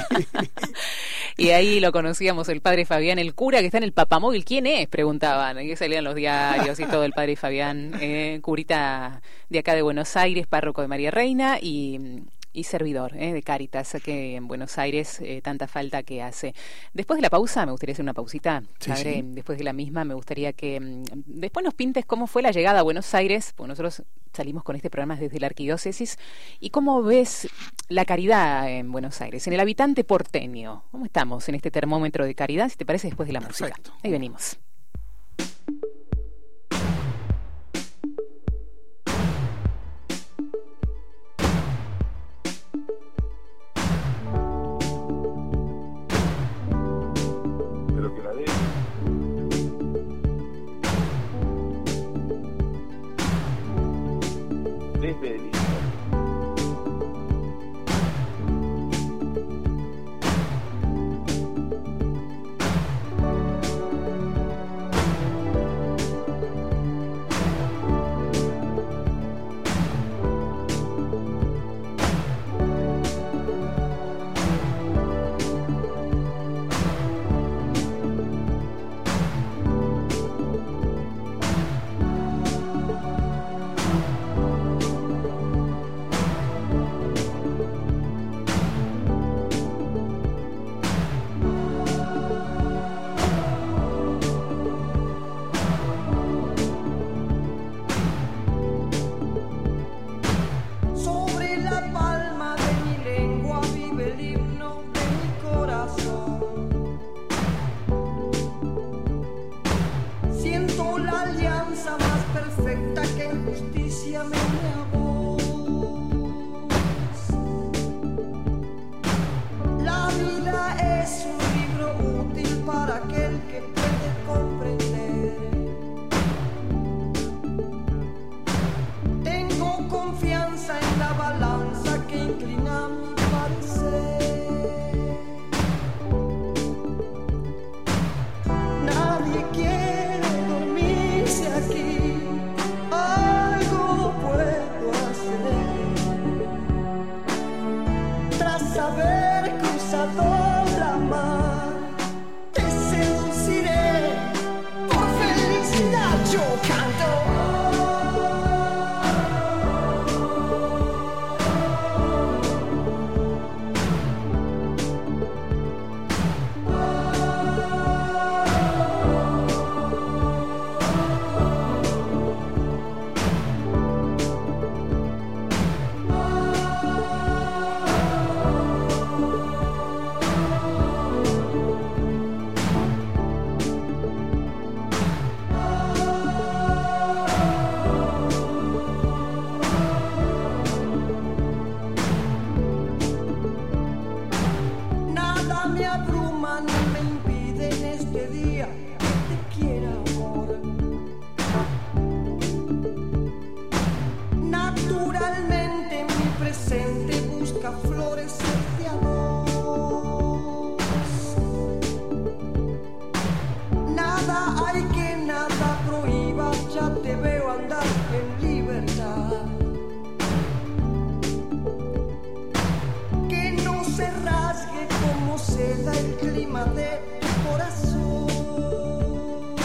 Y 1.36 1.50
ahí 1.50 1.78
lo 1.78 1.92
conocíamos 1.92 2.48
el 2.48 2.60
padre 2.60 2.84
Fabián, 2.84 3.18
el 3.20 3.34
cura 3.34 3.60
que 3.60 3.66
está 3.66 3.78
en 3.78 3.84
el 3.84 3.92
papamóvil. 3.92 4.44
¿Quién 4.44 4.66
es? 4.66 4.88
Preguntaban. 4.88 5.60
Y 5.60 5.76
salían 5.76 6.02
los 6.04 6.14
diarios 6.16 6.80
y 6.80 6.84
todo 6.86 7.04
el 7.04 7.12
padre 7.12 7.36
Fabián, 7.36 7.92
eh, 8.00 8.40
curita 8.42 9.22
de 9.48 9.58
acá 9.60 9.74
de 9.74 9.82
Buenos 9.82 10.16
Aires, 10.16 10.46
párroco 10.48 10.82
de 10.82 10.88
María 10.88 11.10
Reina 11.12 11.58
y, 11.60 12.24
y 12.52 12.64
servidor 12.64 13.14
eh, 13.16 13.32
de 13.32 13.42
Cáritas, 13.42 13.96
que 14.04 14.36
en 14.36 14.48
Buenos 14.48 14.78
Aires 14.78 15.20
eh, 15.20 15.40
tanta 15.42 15.68
falta 15.68 16.02
que 16.02 16.22
hace. 16.22 16.54
Después 16.92 17.18
de 17.18 17.22
la 17.22 17.30
pausa, 17.30 17.64
me 17.66 17.72
gustaría 17.72 17.92
hacer 17.92 18.02
una 18.02 18.14
pausita, 18.14 18.62
Sí, 18.80 18.90
padre. 18.90 19.14
sí. 19.14 19.22
Después 19.24 19.58
de 19.58 19.64
la 19.64 19.72
misma, 19.72 20.04
me 20.04 20.14
gustaría 20.14 20.52
que 20.52 20.80
mm, 20.80 21.02
después 21.26 21.64
nos 21.64 21.74
pintes 21.74 22.04
cómo 22.04 22.26
fue 22.26 22.42
la 22.42 22.50
llegada 22.50 22.80
a 22.80 22.82
Buenos 22.82 23.14
Aires, 23.14 23.52
porque 23.56 23.68
nosotros 23.68 24.02
salimos 24.32 24.62
con 24.62 24.76
este 24.76 24.90
programa 24.90 25.16
desde 25.16 25.40
la 25.40 25.46
arquidiócesis, 25.46 26.18
y 26.60 26.70
cómo 26.70 27.02
ves 27.02 27.48
la 27.88 28.04
caridad 28.04 28.68
en 28.70 28.90
Buenos 28.92 29.20
Aires, 29.20 29.46
en 29.46 29.52
el 29.52 29.60
habitante 29.60 30.04
porteño. 30.04 30.84
¿Cómo 30.90 31.04
estamos 31.04 31.48
en 31.48 31.54
este 31.54 31.70
termómetro 31.70 32.24
de 32.24 32.34
caridad? 32.34 32.68
Si 32.68 32.76
te 32.76 32.86
parece, 32.86 33.08
después 33.08 33.26
de 33.26 33.32
la 33.32 33.40
música. 33.40 33.74
Ahí 34.02 34.10
venimos. 34.10 34.58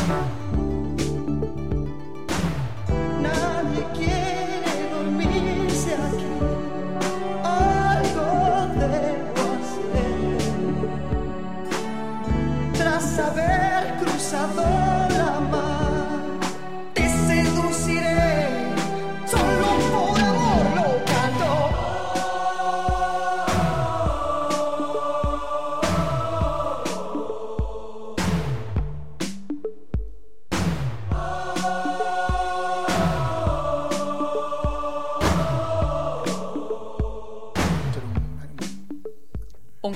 Nadie 0.07 0.32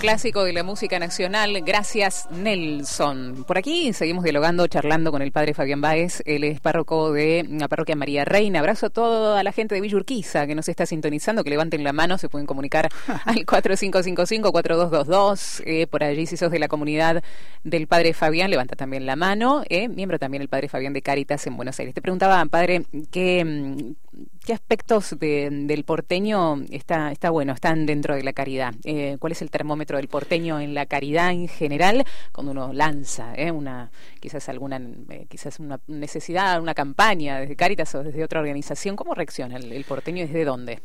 clásico 0.07 0.45
de 0.45 0.53
la 0.53 0.63
música 0.63 0.99
nacional, 0.99 1.61
gracias 1.65 2.29
Nelson. 2.31 3.43
Por 3.45 3.57
aquí 3.57 3.91
seguimos 3.91 4.23
dialogando, 4.23 4.65
charlando 4.67 5.11
con 5.11 5.21
el 5.21 5.33
padre 5.33 5.53
Fabián 5.53 5.81
Báez, 5.81 6.23
él 6.25 6.45
es 6.45 6.61
párroco 6.61 7.11
de 7.11 7.45
la 7.49 7.67
parroquia 7.67 7.97
María 7.97 8.23
Reina. 8.23 8.59
Abrazo 8.59 8.85
a 8.85 8.89
toda 8.89 9.43
la 9.43 9.51
gente 9.51 9.75
de 9.75 9.81
Villurquiza 9.81 10.47
que 10.47 10.55
nos 10.55 10.69
está 10.69 10.85
sintonizando, 10.85 11.43
que 11.43 11.49
levanten 11.49 11.83
la 11.83 11.91
mano, 11.91 12.17
se 12.17 12.29
pueden 12.29 12.47
comunicar 12.47 12.87
al 13.25 13.45
4555-4222. 13.45 15.63
Eh, 15.65 15.87
por 15.87 16.05
allí, 16.05 16.25
si 16.25 16.37
sos 16.37 16.51
de 16.51 16.59
la 16.59 16.69
comunidad 16.69 17.21
del 17.65 17.87
padre 17.87 18.13
Fabián, 18.13 18.49
levanta 18.49 18.77
también 18.77 19.05
la 19.05 19.17
mano. 19.17 19.63
Eh, 19.67 19.89
miembro 19.89 20.19
también 20.19 20.41
el 20.41 20.47
padre 20.47 20.69
Fabián 20.69 20.93
de 20.93 21.01
Cáritas 21.01 21.45
en 21.47 21.57
Buenos 21.57 21.77
Aires. 21.81 21.93
Te 21.93 22.01
preguntaba, 22.01 22.45
padre, 22.45 22.85
¿qué, 23.11 23.43
mm, 23.43 23.95
qué 24.47 24.53
aspectos 24.53 25.13
de- 25.19 25.49
del 25.51 25.83
porteño 25.83 26.61
está, 26.71 27.11
está 27.11 27.29
bueno, 27.31 27.51
están 27.51 27.85
dentro 27.85 28.15
de 28.15 28.23
la 28.23 28.31
caridad? 28.31 28.73
Eh, 28.85 29.17
¿Cuál 29.19 29.33
es 29.33 29.41
el 29.41 29.51
termómetro 29.51 29.97
del 29.97 30.07
porteño 30.07 30.61
en 30.61 30.73
la 30.73 30.85
caridad 30.85 31.31
en 31.31 31.49
general 31.49 32.05
cuando 32.31 32.53
uno 32.53 32.71
lanza 32.71 33.35
eh, 33.35 33.51
una 33.51 33.91
quizás 34.21 34.47
alguna 34.47 34.79
eh, 35.09 35.25
quizás 35.29 35.59
una 35.59 35.81
necesidad, 35.87 36.61
una 36.61 36.73
campaña 36.73 37.41
desde 37.41 37.57
Cáritas 37.57 37.93
o 37.95 38.03
desde 38.03 38.23
otra 38.23 38.39
organización? 38.39 38.95
¿Cómo 38.95 39.13
reacciona 39.13 39.57
el, 39.57 39.73
el 39.73 39.83
porteño 39.83 40.23
y 40.23 40.27
desde 40.27 40.45
dónde? 40.45 40.79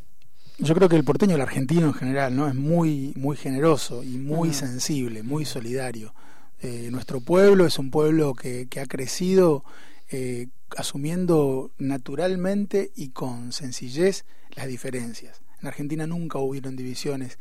Yo 0.58 0.74
creo 0.74 0.88
que 0.88 0.96
el 0.96 1.04
porteño, 1.04 1.36
el 1.36 1.40
argentino 1.40 1.86
en 1.86 1.94
general, 1.94 2.34
no 2.34 2.48
es 2.48 2.56
muy 2.56 3.12
muy 3.14 3.36
generoso 3.36 4.02
y 4.02 4.18
muy 4.18 4.52
sensible, 4.52 5.22
muy 5.22 5.44
solidario. 5.44 6.12
Nuestro 6.90 7.20
pueblo 7.20 7.64
es 7.66 7.78
un 7.78 7.90
pueblo 7.90 8.34
que, 8.34 8.66
que 8.68 8.78
ha 8.80 8.86
crecido 8.86 9.64
eh, 10.10 10.48
asumiendo 10.76 11.72
naturalmente 11.78 12.92
y 12.94 13.10
con 13.10 13.52
sencillez 13.52 14.24
las 14.54 14.66
diferencias. 14.66 15.42
En 15.60 15.68
Argentina 15.68 16.06
nunca 16.06 16.38
hubieron 16.38 16.76
divisiones 16.76 17.38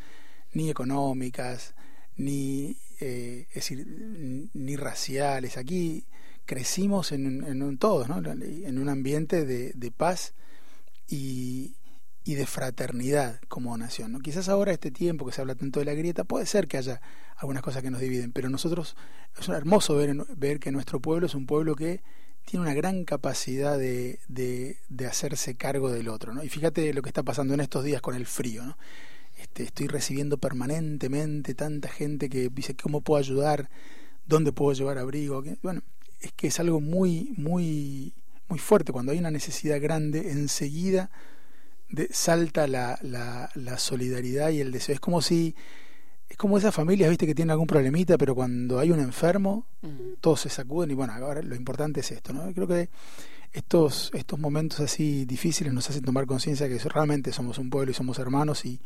ni 0.53 0.69
económicas, 0.69 1.73
ni, 2.17 2.77
eh, 2.99 3.47
es 3.49 3.55
decir, 3.55 4.49
ni 4.53 4.75
raciales. 4.75 5.57
Aquí 5.57 6.05
crecimos 6.45 7.11
en, 7.11 7.43
en 7.43 7.63
un 7.63 7.77
todos, 7.77 8.07
en 8.09 8.77
un 8.77 8.89
ambiente 8.89 9.45
de, 9.45 9.91
paz 9.91 10.33
y, 11.07 11.75
de 12.25 12.45
fraternidad 12.45 13.39
como 13.47 13.77
nación. 13.77 14.21
Quizás 14.21 14.49
ahora 14.49 14.71
este 14.71 14.91
tiempo 14.91 15.25
que 15.25 15.31
se 15.31 15.41
habla 15.41 15.55
tanto 15.55 15.79
de 15.79 15.85
la 15.85 15.93
grieta, 15.93 16.23
puede 16.23 16.45
ser 16.45 16.67
que 16.67 16.77
haya 16.77 17.01
algunas 17.37 17.63
cosas 17.63 17.81
que 17.81 17.91
nos 17.91 18.01
dividen, 18.01 18.31
pero 18.31 18.49
nosotros 18.49 18.95
es 19.39 19.49
hermoso 19.49 19.95
ver, 19.95 20.13
ver 20.35 20.59
que 20.59 20.71
nuestro 20.71 20.99
pueblo 20.99 21.25
es 21.25 21.35
un 21.35 21.45
pueblo 21.45 21.75
que 21.75 22.03
tiene 22.45 22.65
una 22.65 22.73
gran 22.73 23.05
capacidad 23.05 23.77
de, 23.77 24.19
de, 24.27 24.77
de 24.89 25.05
hacerse 25.05 25.55
cargo 25.55 25.91
del 25.91 26.09
otro. 26.09 26.33
¿no? 26.33 26.43
Y 26.43 26.49
fíjate 26.49 26.93
lo 26.93 27.01
que 27.01 27.09
está 27.09 27.23
pasando 27.23 27.53
en 27.53 27.59
estos 27.61 27.83
días 27.83 28.01
con 28.01 28.15
el 28.15 28.25
frío. 28.25 28.63
¿no? 28.65 28.77
Este, 29.41 29.63
estoy 29.63 29.87
recibiendo 29.87 30.37
permanentemente 30.37 31.55
tanta 31.55 31.89
gente 31.89 32.29
que 32.29 32.49
dice 32.49 32.75
cómo 32.75 33.01
puedo 33.01 33.19
ayudar, 33.19 33.69
dónde 34.27 34.51
puedo 34.51 34.73
llevar 34.73 34.97
abrigo. 34.97 35.43
Bueno, 35.63 35.81
es 36.19 36.31
que 36.33 36.47
es 36.47 36.59
algo 36.59 36.79
muy, 36.79 37.33
muy, 37.37 38.13
muy 38.47 38.59
fuerte. 38.59 38.91
Cuando 38.91 39.11
hay 39.11 39.17
una 39.17 39.31
necesidad 39.31 39.81
grande, 39.81 40.31
enseguida 40.31 41.09
de, 41.89 42.07
salta 42.11 42.67
la, 42.67 42.99
la, 43.01 43.49
la, 43.55 43.77
solidaridad 43.79 44.49
y 44.49 44.61
el 44.61 44.71
deseo. 44.71 44.95
Es 44.95 45.01
como 45.01 45.21
si, 45.21 45.55
es 46.31 46.37
como 46.37 46.57
esas 46.57 46.73
familias, 46.73 47.09
viste, 47.09 47.27
que 47.27 47.35
tienen 47.35 47.51
algún 47.51 47.67
problemita, 47.67 48.17
pero 48.17 48.33
cuando 48.33 48.79
hay 48.79 48.89
un 48.89 49.01
enfermo, 49.01 49.65
mm. 49.81 50.13
todos 50.21 50.39
se 50.39 50.49
sacuden 50.49 50.89
y 50.89 50.93
bueno, 50.93 51.11
ahora 51.11 51.41
lo 51.41 51.55
importante 51.55 51.99
es 51.99 52.09
esto, 52.09 52.31
¿no? 52.31 52.53
Creo 52.53 52.67
que 52.67 52.89
estos, 53.51 54.11
estos 54.13 54.39
momentos 54.39 54.79
así 54.79 55.25
difíciles 55.25 55.73
nos 55.73 55.89
hacen 55.89 56.03
tomar 56.03 56.25
conciencia 56.25 56.69
que 56.69 56.79
realmente 56.87 57.33
somos 57.33 57.57
un 57.57 57.69
pueblo 57.69 57.91
y 57.91 57.93
somos 57.93 58.17
hermanos 58.17 58.63
y, 58.63 58.79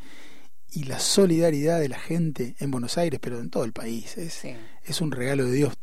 y 0.71 0.83
la 0.83 0.99
solidaridad 0.99 1.79
de 1.79 1.89
la 1.89 1.99
gente 1.99 2.55
en 2.59 2.69
Buenos 2.71 2.97
Aires, 2.97 3.19
pero 3.21 3.39
en 3.39 3.49
todo 3.49 3.63
el 3.63 3.71
país. 3.71 4.17
Es, 4.17 4.33
sí. 4.33 4.55
es 4.83 4.99
un 5.01 5.11
regalo 5.11 5.45
de 5.45 5.51
Dios 5.53 5.73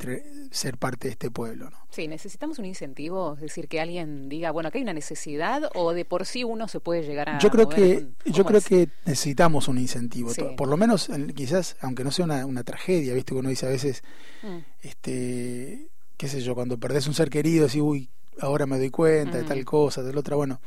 ser 0.51 0.77
parte 0.77 1.09
de 1.09 1.13
este 1.13 1.31
pueblo. 1.31 1.71
¿no? 1.71 1.79
Sí, 1.91 2.09
necesitamos 2.09 2.59
un 2.59 2.67
incentivo, 2.67 3.35
es 3.35 3.41
decir, 3.41 3.69
que 3.69 3.81
alguien 3.81 4.29
diga, 4.29 4.51
bueno, 4.51 4.69
acá 4.69 4.79
hay 4.79 4.83
una 4.83 4.93
necesidad 4.93 5.71
o 5.75 5.93
de 5.93 6.05
por 6.05 6.27
sí 6.27 6.45
uno 6.45 6.69
se 6.69 6.81
puede 6.81 7.03
llegar 7.03 7.31
a... 7.31 7.39
Yo 7.39 7.51
creo 7.51 7.69
que 7.69 8.07
yo 8.27 8.45
creo 8.45 8.59
es? 8.59 8.67
que 8.67 8.89
necesitamos 9.07 9.69
un 9.69 9.79
incentivo, 9.79 10.31
sí. 10.31 10.43
por 10.57 10.69
lo 10.69 10.77
menos 10.77 11.11
quizás, 11.35 11.77
aunque 11.81 12.05
no 12.05 12.11
sea 12.11 12.27
una, 12.27 12.45
una 12.45 12.63
tragedia, 12.63 13.15
viste 13.15 13.33
que 13.33 13.39
uno 13.39 13.49
dice 13.49 13.67
a 13.67 13.71
veces, 13.71 14.03
mm. 14.43 14.59
este, 14.83 15.89
qué 16.17 16.29
sé 16.29 16.41
yo, 16.43 16.55
cuando 16.55 16.79
perdés 16.79 17.07
un 17.07 17.15
ser 17.15 17.31
querido, 17.31 17.67
decís, 17.67 17.81
uy, 17.81 18.11
ahora 18.41 18.67
me 18.67 18.79
doy 18.79 18.91
cuenta 18.91 19.39
mm. 19.39 19.41
de 19.41 19.47
tal 19.47 19.65
cosa, 19.65 20.03
de 20.03 20.13
la 20.13 20.21
otra, 20.21 20.37
bueno, 20.37 20.61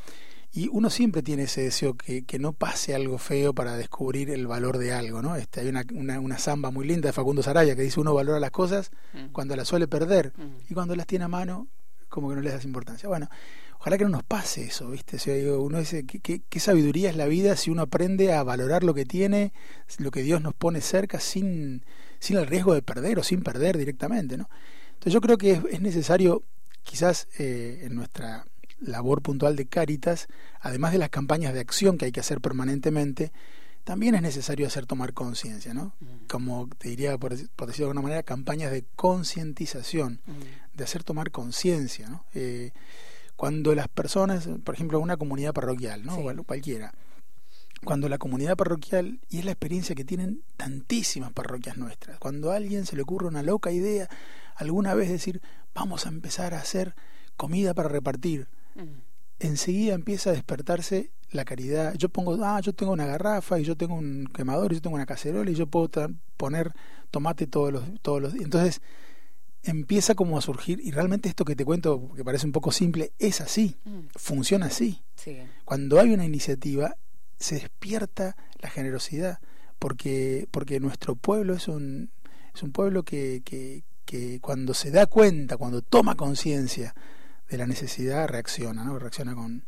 y 0.55 0.69
uno 0.71 0.89
siempre 0.89 1.21
tiene 1.21 1.43
ese 1.43 1.63
deseo 1.63 1.95
que, 1.95 2.23
que, 2.23 2.39
no 2.39 2.53
pase 2.53 2.95
algo 2.95 3.17
feo 3.17 3.53
para 3.53 3.75
descubrir 3.75 4.29
el 4.29 4.47
valor 4.47 4.77
de 4.77 4.93
algo, 4.93 5.21
¿no? 5.21 5.35
Este, 5.35 5.59
hay 5.59 5.67
una, 5.67 5.83
una, 5.93 6.21
una 6.21 6.39
samba 6.39 6.71
muy 6.71 6.87
linda 6.87 7.09
de 7.09 7.13
Facundo 7.13 7.43
Saraya 7.43 7.75
que 7.75 7.81
dice 7.81 7.99
uno 7.99 8.13
valora 8.13 8.39
las 8.39 8.51
cosas 8.51 8.89
mm. 9.13 9.33
cuando 9.33 9.57
las 9.57 9.67
suele 9.67 9.89
perder 9.89 10.31
mm. 10.37 10.71
y 10.71 10.73
cuando 10.73 10.95
las 10.95 11.07
tiene 11.07 11.25
a 11.25 11.27
mano 11.27 11.67
como 12.07 12.29
que 12.29 12.35
no 12.35 12.41
les 12.41 12.53
das 12.53 12.63
importancia. 12.63 13.09
Bueno, 13.09 13.27
ojalá 13.79 13.97
que 13.97 14.05
no 14.05 14.11
nos 14.11 14.23
pase 14.23 14.63
eso, 14.63 14.89
¿viste? 14.89 15.17
O 15.17 15.19
sea, 15.19 15.35
digo, 15.35 15.61
uno 15.61 15.79
dice, 15.79 16.05
¿qué, 16.05 16.19
qué, 16.21 16.41
qué 16.47 16.59
sabiduría 16.61 17.09
es 17.09 17.17
la 17.17 17.25
vida 17.25 17.57
si 17.57 17.69
uno 17.69 17.81
aprende 17.81 18.31
a 18.31 18.41
valorar 18.43 18.85
lo 18.85 18.93
que 18.93 19.03
tiene, 19.03 19.51
lo 19.97 20.09
que 20.09 20.23
Dios 20.23 20.41
nos 20.41 20.53
pone 20.53 20.79
cerca 20.79 21.19
sin, 21.19 21.83
sin 22.19 22.37
el 22.37 22.47
riesgo 22.47 22.73
de 22.73 22.81
perder 22.81 23.19
o 23.19 23.23
sin 23.23 23.43
perder 23.43 23.77
directamente, 23.77 24.37
¿no? 24.37 24.49
Entonces 24.93 25.11
yo 25.11 25.19
creo 25.19 25.37
que 25.37 25.51
es, 25.51 25.59
es 25.69 25.81
necesario, 25.81 26.43
quizás 26.83 27.27
eh, 27.39 27.81
en 27.83 27.95
nuestra 27.95 28.45
labor 28.85 29.21
puntual 29.21 29.55
de 29.55 29.65
Cáritas, 29.67 30.27
además 30.61 30.91
de 30.91 30.97
las 30.99 31.09
campañas 31.09 31.53
de 31.53 31.59
acción 31.59 31.97
que 31.97 32.05
hay 32.05 32.11
que 32.11 32.19
hacer 32.19 32.41
permanentemente, 32.41 33.31
también 33.83 34.15
es 34.15 34.21
necesario 34.23 34.65
hacer 34.65 34.85
tomar 34.87 35.13
conciencia, 35.13 35.73
¿no? 35.73 35.93
Mm. 35.99 36.25
Como 36.27 36.67
te 36.77 36.89
diría, 36.89 37.17
por, 37.19 37.35
dec- 37.35 37.49
por 37.55 37.67
decirlo 37.67 37.85
de 37.87 37.89
alguna 37.91 38.01
manera, 38.07 38.23
campañas 38.23 38.71
de 38.71 38.83
concientización, 38.95 40.21
Mm. 40.25 40.77
de 40.77 40.83
hacer 40.83 41.03
tomar 41.03 41.31
conciencia, 41.31 42.09
¿no? 42.09 42.25
Eh, 42.33 42.71
cuando 43.35 43.75
las 43.75 43.87
personas, 43.87 44.47
por 44.63 44.73
ejemplo, 44.75 44.99
una 44.99 45.17
comunidad 45.17 45.53
parroquial, 45.53 46.03
¿no? 46.05 46.15
Sí. 46.15 46.21
Cual- 46.23 46.43
cualquiera, 46.45 46.93
cuando 47.83 48.09
la 48.09 48.17
comunidad 48.17 48.55
parroquial, 48.55 49.19
y 49.29 49.39
es 49.39 49.45
la 49.45 49.51
experiencia 49.51 49.93
que 49.93 50.05
tienen 50.05 50.41
tantísimas 50.57 51.31
parroquias 51.33 51.77
nuestras, 51.77 52.17
cuando 52.17 52.51
a 52.51 52.55
alguien 52.55 52.85
se 52.85 52.95
le 52.95 53.03
ocurre 53.03 53.27
una 53.27 53.43
loca 53.43 53.71
idea, 53.71 54.09
alguna 54.55 54.93
vez 54.95 55.09
decir, 55.09 55.41
vamos 55.75 56.05
a 56.05 56.09
empezar 56.09 56.53
a 56.55 56.59
hacer 56.59 56.95
comida 57.37 57.73
para 57.73 57.89
repartir, 57.89 58.47
Enseguida 59.39 59.93
empieza 59.93 60.29
a 60.29 60.33
despertarse 60.33 61.11
la 61.31 61.43
caridad. 61.43 61.93
Yo 61.95 62.09
pongo, 62.09 62.37
ah, 62.43 62.61
yo 62.61 62.73
tengo 62.73 62.93
una 62.93 63.05
garrafa 63.05 63.59
y 63.59 63.63
yo 63.63 63.75
tengo 63.75 63.95
un 63.95 64.27
quemador 64.33 64.71
y 64.71 64.75
yo 64.75 64.81
tengo 64.81 64.95
una 64.95 65.05
cacerola 65.05 65.51
y 65.51 65.55
yo 65.55 65.67
puedo 65.67 65.89
poner 66.37 66.71
tomate 67.11 67.45
todos 67.47 67.73
los 67.73 67.83
todos 68.01 68.21
los 68.21 68.33
días. 68.33 68.45
Entonces 68.45 68.81
empieza 69.63 70.13
como 70.15 70.37
a 70.37 70.41
surgir 70.41 70.79
y 70.81 70.91
realmente 70.91 71.27
esto 71.27 71.43
que 71.43 71.55
te 71.55 71.65
cuento 71.65 72.13
que 72.15 72.23
parece 72.23 72.45
un 72.45 72.51
poco 72.51 72.71
simple 72.71 73.11
es 73.19 73.41
así, 73.41 73.75
Mm. 73.83 73.99
funciona 74.15 74.67
así. 74.67 75.01
Sí. 75.15 75.37
Cuando 75.65 75.99
hay 75.99 76.11
una 76.11 76.23
iniciativa 76.25 76.95
se 77.37 77.55
despierta 77.55 78.37
la 78.61 78.69
generosidad 78.69 79.39
porque 79.79 80.47
porque 80.51 80.79
nuestro 80.79 81.15
pueblo 81.15 81.53
es 81.55 81.67
un 81.67 82.11
es 82.53 82.63
un 82.63 82.71
pueblo 82.71 83.03
que 83.03 83.41
que 83.43 83.83
que 84.05 84.39
cuando 84.39 84.73
se 84.75 84.91
da 84.91 85.07
cuenta, 85.07 85.57
cuando 85.57 85.81
toma 85.81 86.15
conciencia 86.15 86.93
de 87.49 87.57
la 87.57 87.67
necesidad 87.67 88.27
reacciona, 88.27 88.83
¿no? 88.83 88.97
Reacciona 88.99 89.35
con 89.35 89.63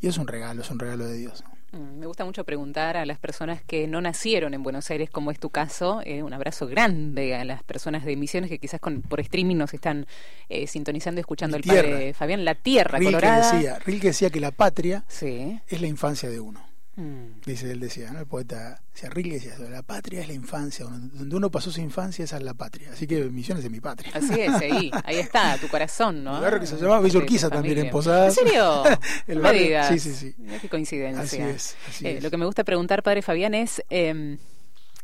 y 0.00 0.06
es 0.06 0.16
un 0.18 0.28
regalo, 0.28 0.62
es 0.62 0.70
un 0.70 0.78
regalo 0.78 1.06
de 1.06 1.16
Dios. 1.18 1.42
¿no? 1.42 1.78
Mm, 1.78 1.98
Me 1.98 2.06
gusta 2.06 2.24
mucho 2.24 2.44
preguntar 2.44 2.96
a 2.96 3.04
las 3.04 3.18
personas 3.18 3.62
que 3.62 3.88
no 3.88 4.00
nacieron 4.00 4.54
en 4.54 4.62
Buenos 4.62 4.88
Aires, 4.90 5.10
como 5.10 5.30
es 5.32 5.40
tu 5.40 5.50
caso. 5.50 6.00
Eh, 6.04 6.22
un 6.22 6.32
abrazo 6.32 6.66
grande 6.68 7.34
a 7.34 7.44
las 7.44 7.62
personas 7.64 8.04
de 8.04 8.14
Misiones 8.16 8.48
que 8.48 8.58
quizás 8.58 8.80
con, 8.80 9.02
por 9.02 9.18
streaming 9.20 9.56
nos 9.56 9.74
están 9.74 10.06
eh, 10.48 10.66
sintonizando, 10.68 11.20
escuchando 11.20 11.56
el 11.56 11.64
padre. 11.64 12.14
Fabián. 12.14 12.44
La 12.44 12.54
tierra 12.54 12.98
Rilke 12.98 13.12
colorada. 13.12 13.52
decía, 13.52 13.78
Rilke 13.84 14.06
decía 14.08 14.30
que 14.30 14.40
la 14.40 14.52
patria 14.52 15.04
Sí. 15.08 15.60
es 15.66 15.80
la 15.80 15.88
infancia 15.88 16.30
de 16.30 16.38
uno. 16.40 16.67
Mm. 17.00 17.40
Dice 17.46 17.70
él 17.70 17.78
decía, 17.78 18.10
¿no? 18.10 18.18
El 18.18 18.26
poeta 18.26 18.82
decía, 18.92 19.08
Rilke 19.08 19.34
decía 19.34 19.54
eso, 19.54 19.68
la 19.70 19.82
patria 19.82 20.20
es 20.20 20.26
la 20.26 20.34
infancia, 20.34 20.84
donde 20.84 21.36
uno 21.36 21.48
pasó 21.48 21.70
su 21.70 21.80
infancia 21.80 22.24
esa 22.24 22.38
es 22.38 22.42
la 22.42 22.54
patria. 22.54 22.90
Así 22.92 23.06
que 23.06 23.22
Misiones 23.30 23.64
es 23.64 23.70
mi 23.70 23.78
patria. 23.80 24.10
Así 24.14 24.40
es, 24.40 24.50
ahí, 24.54 24.90
ahí 25.04 25.16
está, 25.18 25.56
tu 25.58 25.68
corazón, 25.68 26.24
¿no? 26.24 26.40
Barrio 26.40 26.58
que 26.58 26.66
se 26.66 26.76
llamaba 26.76 26.98
Villa 27.00 27.12
De 27.12 27.18
tu 27.20 27.24
Urquiza 27.24 27.50
también, 27.50 27.78
en 27.78 27.90
Posadas. 27.90 28.36
¿En 28.36 28.44
serio? 28.46 28.82
El 29.28 29.36
No 29.38 29.42
barrio- 29.44 29.60
me 29.62 29.66
digas. 29.68 29.88
sí, 29.90 29.98
sí, 30.00 30.12
sí. 30.12 30.34
Mira 30.38 30.58
qué 30.58 30.68
coincidencia. 30.68 31.22
Así 31.22 31.36
es, 31.38 31.76
así 31.88 32.06
Eh, 32.06 32.16
es. 32.16 32.22
Lo 32.24 32.30
que 32.30 32.36
me 32.36 32.46
gusta 32.46 32.64
preguntar, 32.64 33.04
padre 33.04 33.22
Fabián, 33.22 33.54
es 33.54 33.80
eh, 33.90 34.36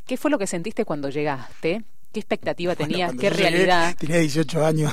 ¿qué 0.06 0.16
fue 0.16 0.32
lo 0.32 0.38
que 0.38 0.48
sentiste 0.48 0.84
cuando 0.84 1.10
llegaste? 1.10 1.84
¿Qué 2.12 2.20
expectativa 2.20 2.74
Bueno, 2.74 2.88
tenías? 2.90 3.10
¿Qué 3.12 3.30
llegué, 3.30 3.30
realidad? 3.50 3.96
tenía 3.98 4.18
18 4.18 4.64
años. 4.66 4.92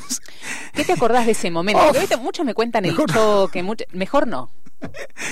¿Qué 0.73 0.83
te 0.83 0.93
acordás 0.93 1.25
de 1.25 1.31
ese 1.33 1.49
momento? 1.51 1.81
Muchos 2.21 2.45
me 2.45 2.53
cuentan 2.53 2.85
el 2.85 2.91
Mejor 2.91 3.09
no. 3.09 3.15
choque, 3.15 3.63
mucho- 3.63 3.85
mejor 3.91 4.27
no. 4.27 4.51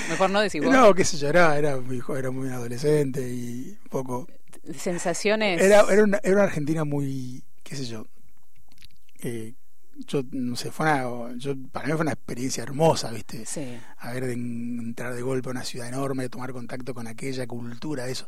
Mejor 0.09 0.29
no 0.29 0.41
decir 0.41 0.63
vos. 0.63 0.71
No, 0.71 0.93
qué 0.93 1.03
sé 1.05 1.17
yo, 1.17 1.27
era, 1.29 1.57
era, 1.57 1.77
muy, 1.77 2.01
era 2.17 2.31
muy 2.31 2.49
adolescente 2.49 3.21
y 3.29 3.77
un 3.83 3.89
poco... 3.89 4.27
Sensaciones. 4.77 5.61
Era, 5.61 5.81
era, 5.91 6.03
una, 6.03 6.19
era 6.23 6.35
una 6.35 6.43
Argentina 6.43 6.83
muy, 6.83 7.43
qué 7.63 7.75
sé 7.75 7.85
yo, 7.85 8.05
eh, 9.21 9.53
yo 10.07 10.21
no 10.31 10.55
sé, 10.55 10.71
fue 10.71 10.85
una, 10.85 11.35
yo, 11.37 11.55
para 11.71 11.87
mí 11.87 11.93
fue 11.93 12.01
una 12.01 12.13
experiencia 12.13 12.63
hermosa, 12.63 13.11
¿viste? 13.11 13.45
Sí. 13.45 13.77
A 13.97 14.13
ver, 14.13 14.25
de 14.25 14.33
en- 14.33 14.79
entrar 14.79 15.13
de 15.13 15.21
golpe 15.21 15.49
a 15.49 15.51
una 15.51 15.63
ciudad 15.65 15.87
enorme, 15.87 16.29
tomar 16.29 16.53
contacto 16.53 16.93
con 16.93 17.07
aquella 17.07 17.47
cultura, 17.47 18.07
eso, 18.07 18.27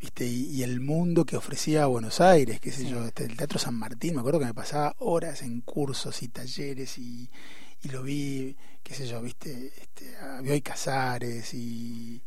¿viste? 0.00 0.26
Y, 0.26 0.44
y 0.50 0.62
el 0.62 0.80
mundo 0.80 1.24
que 1.24 1.36
ofrecía 1.36 1.86
Buenos 1.86 2.20
Aires, 2.20 2.60
qué 2.60 2.70
sé 2.70 2.82
Sí. 2.82 2.88
yo, 2.88 3.04
este, 3.04 3.24
el 3.24 3.36
Teatro 3.36 3.58
San 3.58 3.74
Martín, 3.74 4.14
me 4.14 4.20
acuerdo 4.20 4.38
que 4.40 4.46
me 4.46 4.54
pasaba 4.54 4.94
horas 4.98 5.42
en 5.42 5.60
cursos 5.62 6.22
y 6.22 6.28
talleres 6.28 6.98
y, 6.98 7.30
y 7.82 7.88
lo 7.88 8.02
vi, 8.02 8.56
qué 8.82 8.94
sé 8.94 9.06
yo, 9.06 9.20
¿viste? 9.22 9.72
Este, 9.80 10.16
a 10.16 10.40
Bioy 10.40 10.60
Casares 10.62 11.52
y... 11.54 12.22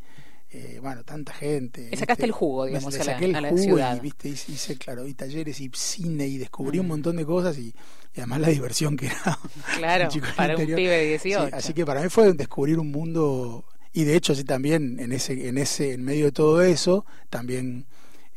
eh, 0.52 0.80
bueno, 0.82 1.04
tanta 1.04 1.34
gente. 1.34 1.82
Le 1.82 1.86
¿viste? 1.90 1.98
sacaste 2.00 2.26
el 2.26 2.32
jugo, 2.32 2.66
digamos, 2.66 2.94
le 2.94 3.00
a 3.02 3.04
la- 3.06 3.18
el 3.20 3.36
a 3.36 3.42
la 3.42 3.50
jugo 3.50 3.62
ciudad. 3.64 3.96
Y, 3.98 4.00
¿viste? 4.00 4.30
Hice, 4.30 4.78
claro, 4.78 5.08
y 5.08 5.14
talleres 5.14 5.60
y 5.60 5.70
cine 5.74 6.28
y 6.28 6.38
descubrí 6.38 6.80
un 6.80 6.86
Mm. 6.86 6.90
montón 6.90 7.16
de 7.18 7.26
cosas 7.26 7.58
y, 7.58 7.68
y 8.14 8.20
además 8.20 8.42
la 8.42 8.50
diversión 8.50 8.96
que 8.96 9.08
era 9.08 9.40
Claro, 9.78 10.10
un 10.16 10.22
para 10.36 10.56
un 10.58 10.66
pibe 10.66 10.90
de 11.06 11.20
Sí, 11.20 11.30
18. 11.30 11.56
así 11.56 11.74
que 11.74 11.86
para 11.86 12.02
mí 12.02 12.10
fue 12.10 12.32
descubrir 12.34 12.80
un 12.80 12.92
mundo 12.92 13.66
y 13.92 14.04
de 14.04 14.16
hecho 14.16 14.34
sí 14.36 14.44
también 14.44 15.00
en 15.00 15.12
ese 15.14 15.48
en 15.48 15.58
ese 15.58 15.94
en 15.94 16.04
medio 16.04 16.26
de 16.26 16.32
todo 16.32 16.62
eso 16.62 17.06
también 17.30 17.86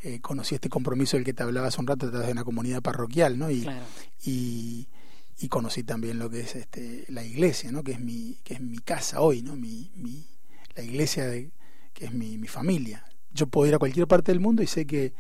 eh, 0.02 0.20
conocí 0.20 0.54
este 0.54 0.68
compromiso 0.68 1.16
del 1.16 1.24
que 1.24 1.32
te 1.34 1.42
hablaba 1.42 1.66
hace 1.68 1.80
un 1.80 1.86
rato 1.88 2.06
a 2.06 2.10
través 2.10 2.26
de 2.28 2.32
una 2.32 2.44
comunidad 2.44 2.80
parroquial, 2.82 3.36
¿no? 3.38 3.50
Y, 3.50 3.62
Claro. 3.62 3.84
y, 4.24 4.86
y 5.40 5.48
conocí 5.48 5.82
también 5.84 6.18
lo 6.18 6.28
que 6.30 6.40
es 6.40 6.56
este 6.56 7.04
la 7.08 7.24
iglesia, 7.24 7.70
¿no? 7.72 7.82
Que 7.84 7.92
es 7.92 8.00
mi 8.00 8.38
que 8.44 8.54
es 8.54 8.60
mi 8.60 8.78
casa 8.78 9.20
hoy, 9.20 9.42
¿no? 9.42 9.56
Mi, 9.56 9.90
mi 9.94 10.24
la 10.74 10.82
iglesia 10.82 11.26
de, 11.26 11.50
que 11.94 12.06
es 12.06 12.12
mi, 12.12 12.38
mi 12.38 12.48
familia. 12.48 13.04
Yo 13.32 13.46
puedo 13.46 13.68
ir 13.68 13.74
a 13.74 13.78
cualquier 13.78 14.06
parte 14.06 14.32
del 14.32 14.40
mundo 14.40 14.62
y 14.62 14.66
sé 14.66 14.86
que 14.86 15.12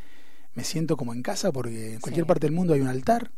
me 0.54 0.64
siento 0.64 0.96
como 0.96 1.12
en 1.14 1.22
casa 1.22 1.52
porque 1.52 1.94
en 1.94 2.00
cualquier 2.00 2.24
Sí. 2.24 2.28
parte 2.28 2.46
del 2.46 2.54
mundo 2.54 2.74
hay 2.74 2.80
un 2.80 2.88
altar, 2.88 3.30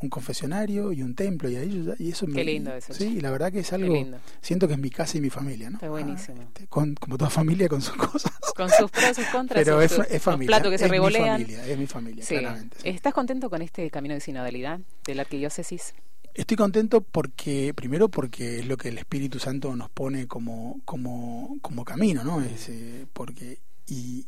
un 0.00 0.08
confesionario 0.10 0.92
y 0.92 1.02
un 1.02 1.14
templo 1.14 1.48
y, 1.48 1.56
ahí 1.56 1.88
y 1.98 2.10
eso 2.10 2.26
me, 2.26 2.34
Qué 2.34 2.44
lindo 2.44 2.74
eso, 2.74 2.92
Sí, 2.92 3.16
y 3.18 3.20
la 3.20 3.30
verdad 3.30 3.50
que 3.52 3.60
es 3.60 3.68
Qué 3.68 3.74
algo 3.76 3.94
lindo. 3.94 4.18
siento 4.42 4.66
que 4.68 4.74
es 4.74 4.80
mi 4.80 4.90
casa 4.90 5.16
y 5.18 5.20
mi 5.20 5.30
familia, 5.30 5.70
¿no? 5.70 5.76
Está 5.76 5.88
buenísimo. 5.90 6.38
Ah, 6.40 6.44
este, 6.48 6.66
con, 6.66 6.94
como 6.94 7.16
toda 7.18 7.30
familia 7.30 7.68
con 7.68 7.80
sus 7.82 7.94
cosas. 7.96 8.32
Con 8.56 8.68
sus 8.70 8.90
pros, 8.90 9.14
sus 9.16 9.26
contras, 9.26 9.62
Pero 9.64 9.80
es, 9.80 9.92
sus- 9.92 10.06
es 10.10 10.22
familia. 10.22 10.46
platos 10.48 10.70
que 10.72 10.78
se 10.78 10.84
es 10.86 10.90
revolean. 10.90 11.38
Mi 11.40 11.44
familia, 11.46 11.66
es 11.66 11.78
mi 11.78 11.86
familia, 11.86 12.24
Sí. 12.24 12.38
claramente. 12.38 12.76
sí. 12.82 12.88
¿Estás 12.88 13.12
contento 13.14 13.48
con 13.50 13.62
este 13.62 13.90
camino 13.90 14.14
de 14.14 14.20
sinodalidad 14.20 14.80
de 15.04 15.14
la 15.14 15.22
arquidiócesis? 15.22 15.94
Estoy 16.36 16.56
contento 16.58 17.00
porque, 17.00 17.72
primero 17.74 18.10
porque 18.10 18.58
es 18.58 18.66
lo 18.66 18.76
que 18.76 18.88
el 18.90 18.98
Espíritu 18.98 19.38
Santo 19.38 19.74
nos 19.74 19.88
pone 19.88 20.26
como, 20.26 20.80
como, 20.84 21.56
como 21.62 21.84
camino, 21.84 22.24
¿no? 22.24 22.42
Es, 22.42 22.68
eh, 22.68 23.06
porque, 23.12 23.58
y, 23.86 24.26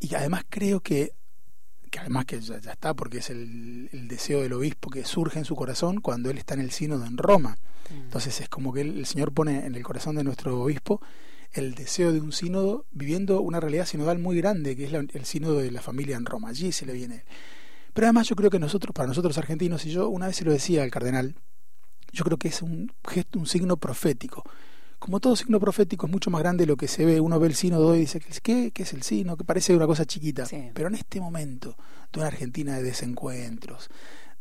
y 0.00 0.14
además 0.14 0.44
creo 0.48 0.80
que, 0.80 1.12
que 1.90 1.98
además 1.98 2.24
que 2.24 2.40
ya, 2.40 2.58
ya 2.58 2.72
está, 2.72 2.94
porque 2.94 3.18
es 3.18 3.28
el, 3.28 3.90
el 3.92 4.08
deseo 4.08 4.40
del 4.40 4.54
obispo 4.54 4.88
que 4.88 5.04
surge 5.04 5.38
en 5.38 5.44
su 5.44 5.54
corazón 5.56 6.00
cuando 6.00 6.30
él 6.30 6.38
está 6.38 6.54
en 6.54 6.60
el 6.60 6.70
sínodo 6.70 7.04
en 7.04 7.18
Roma. 7.18 7.58
Entonces 8.04 8.40
es 8.40 8.48
como 8.48 8.72
que 8.72 8.80
él- 8.80 8.96
el 8.98 9.06
Señor 9.06 9.32
pone 9.32 9.66
en 9.66 9.74
el 9.74 9.82
corazón 9.82 10.16
de 10.16 10.24
nuestro 10.24 10.58
obispo 10.62 11.02
el 11.52 11.74
deseo 11.74 12.12
de 12.12 12.20
un 12.20 12.32
sínodo 12.32 12.86
viviendo 12.92 13.40
una 13.42 13.58
realidad 13.60 13.84
sinodal 13.84 14.18
muy 14.20 14.36
grande, 14.38 14.74
que 14.76 14.84
es 14.84 14.92
la- 14.92 15.00
el 15.12 15.24
sínodo 15.26 15.58
de 15.58 15.70
la 15.70 15.82
familia 15.82 16.16
en 16.16 16.24
Roma. 16.24 16.48
Allí 16.48 16.72
se 16.72 16.86
le 16.86 16.92
viene 16.94 17.16
él. 17.16 17.22
Pero 17.92 18.06
además 18.06 18.28
yo 18.28 18.36
creo 18.36 18.50
que 18.50 18.58
nosotros, 18.58 18.94
para 18.94 19.08
nosotros 19.08 19.36
argentinos, 19.38 19.84
y 19.86 19.90
yo 19.90 20.08
una 20.08 20.26
vez 20.26 20.36
se 20.36 20.44
lo 20.44 20.52
decía 20.52 20.82
al 20.82 20.90
cardenal, 20.90 21.34
yo 22.12 22.24
creo 22.24 22.38
que 22.38 22.48
es 22.48 22.62
un 22.62 22.92
gesto, 23.08 23.38
un 23.38 23.46
signo 23.46 23.76
profético. 23.76 24.44
Como 24.98 25.18
todo 25.18 25.34
signo 25.34 25.58
profético 25.58 26.06
es 26.06 26.12
mucho 26.12 26.30
más 26.30 26.42
grande 26.42 26.62
de 26.62 26.66
lo 26.66 26.76
que 26.76 26.86
se 26.86 27.06
ve. 27.06 27.20
Uno 27.20 27.40
ve 27.40 27.46
el 27.48 27.54
sínodo 27.54 27.96
y 27.96 28.00
dice, 28.00 28.20
¿qué, 28.42 28.70
qué 28.70 28.82
es 28.82 28.92
el 28.92 29.02
signo? 29.02 29.36
Que 29.36 29.44
parece 29.44 29.74
una 29.74 29.86
cosa 29.86 30.04
chiquita. 30.04 30.44
Sí. 30.44 30.70
Pero 30.74 30.88
en 30.88 30.94
este 30.94 31.20
momento 31.20 31.76
de 32.12 32.20
una 32.20 32.28
Argentina 32.28 32.76
de 32.76 32.82
desencuentros, 32.82 33.88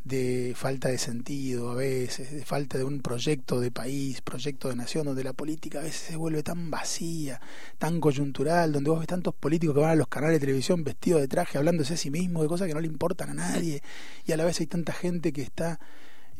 de 0.03 0.53
falta 0.55 0.89
de 0.89 0.97
sentido 0.97 1.71
a 1.71 1.75
veces, 1.75 2.31
de 2.31 2.45
falta 2.45 2.77
de 2.77 2.83
un 2.83 3.01
proyecto 3.01 3.59
de 3.59 3.71
país, 3.71 4.21
proyecto 4.21 4.69
de 4.69 4.75
nación, 4.75 5.05
donde 5.05 5.23
la 5.23 5.33
política 5.33 5.79
a 5.79 5.83
veces 5.83 6.01
se 6.01 6.15
vuelve 6.15 6.41
tan 6.43 6.71
vacía, 6.71 7.41
tan 7.77 7.99
coyuntural, 7.99 8.71
donde 8.71 8.89
vos 8.89 8.99
ves 8.99 9.07
tantos 9.07 9.33
políticos 9.35 9.75
que 9.75 9.81
van 9.81 9.91
a 9.91 9.95
los 9.95 10.07
canales 10.07 10.37
de 10.37 10.45
televisión 10.45 10.83
vestidos 10.83 11.21
de 11.21 11.27
traje, 11.27 11.57
hablándose 11.57 11.95
a 11.95 11.97
sí 11.97 12.09
mismos, 12.09 12.43
de 12.43 12.49
cosas 12.49 12.67
que 12.67 12.73
no 12.73 12.81
le 12.81 12.87
importan 12.87 13.29
a 13.31 13.33
nadie, 13.33 13.83
y 14.25 14.31
a 14.31 14.37
la 14.37 14.45
vez 14.45 14.59
hay 14.59 14.67
tanta 14.67 14.93
gente 14.93 15.33
que 15.33 15.41
está 15.41 15.79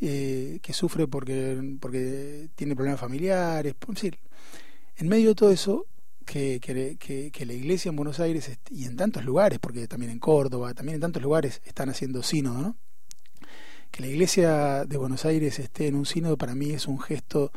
eh, 0.00 0.60
que 0.62 0.72
sufre 0.72 1.06
porque, 1.06 1.76
porque 1.80 2.48
tiene 2.56 2.74
problemas 2.74 3.00
familiares, 3.00 3.74
es 3.80 3.94
decir, 3.94 4.18
en 4.96 5.08
medio 5.08 5.30
de 5.30 5.34
todo 5.34 5.50
eso, 5.50 5.86
que, 6.24 6.60
que, 6.60 6.96
que, 6.98 7.30
que 7.30 7.46
la 7.46 7.52
iglesia 7.52 7.90
en 7.90 7.96
Buenos 7.96 8.20
Aires 8.20 8.50
y 8.70 8.84
en 8.84 8.96
tantos 8.96 9.24
lugares, 9.24 9.58
porque 9.58 9.86
también 9.88 10.12
en 10.12 10.18
Córdoba, 10.18 10.74
también 10.74 10.94
en 10.96 11.00
tantos 11.00 11.22
lugares 11.22 11.60
están 11.64 11.88
haciendo 11.90 12.22
sínodo, 12.22 12.62
¿no? 12.62 12.76
Que 13.90 14.02
la 14.02 14.08
iglesia 14.08 14.84
de 14.84 14.96
Buenos 14.96 15.24
Aires 15.24 15.58
esté 15.58 15.88
en 15.88 15.96
un 15.96 16.06
sínodo 16.06 16.36
para 16.36 16.54
mí 16.54 16.70
es 16.70 16.86
un 16.86 17.00
gesto 17.00 17.52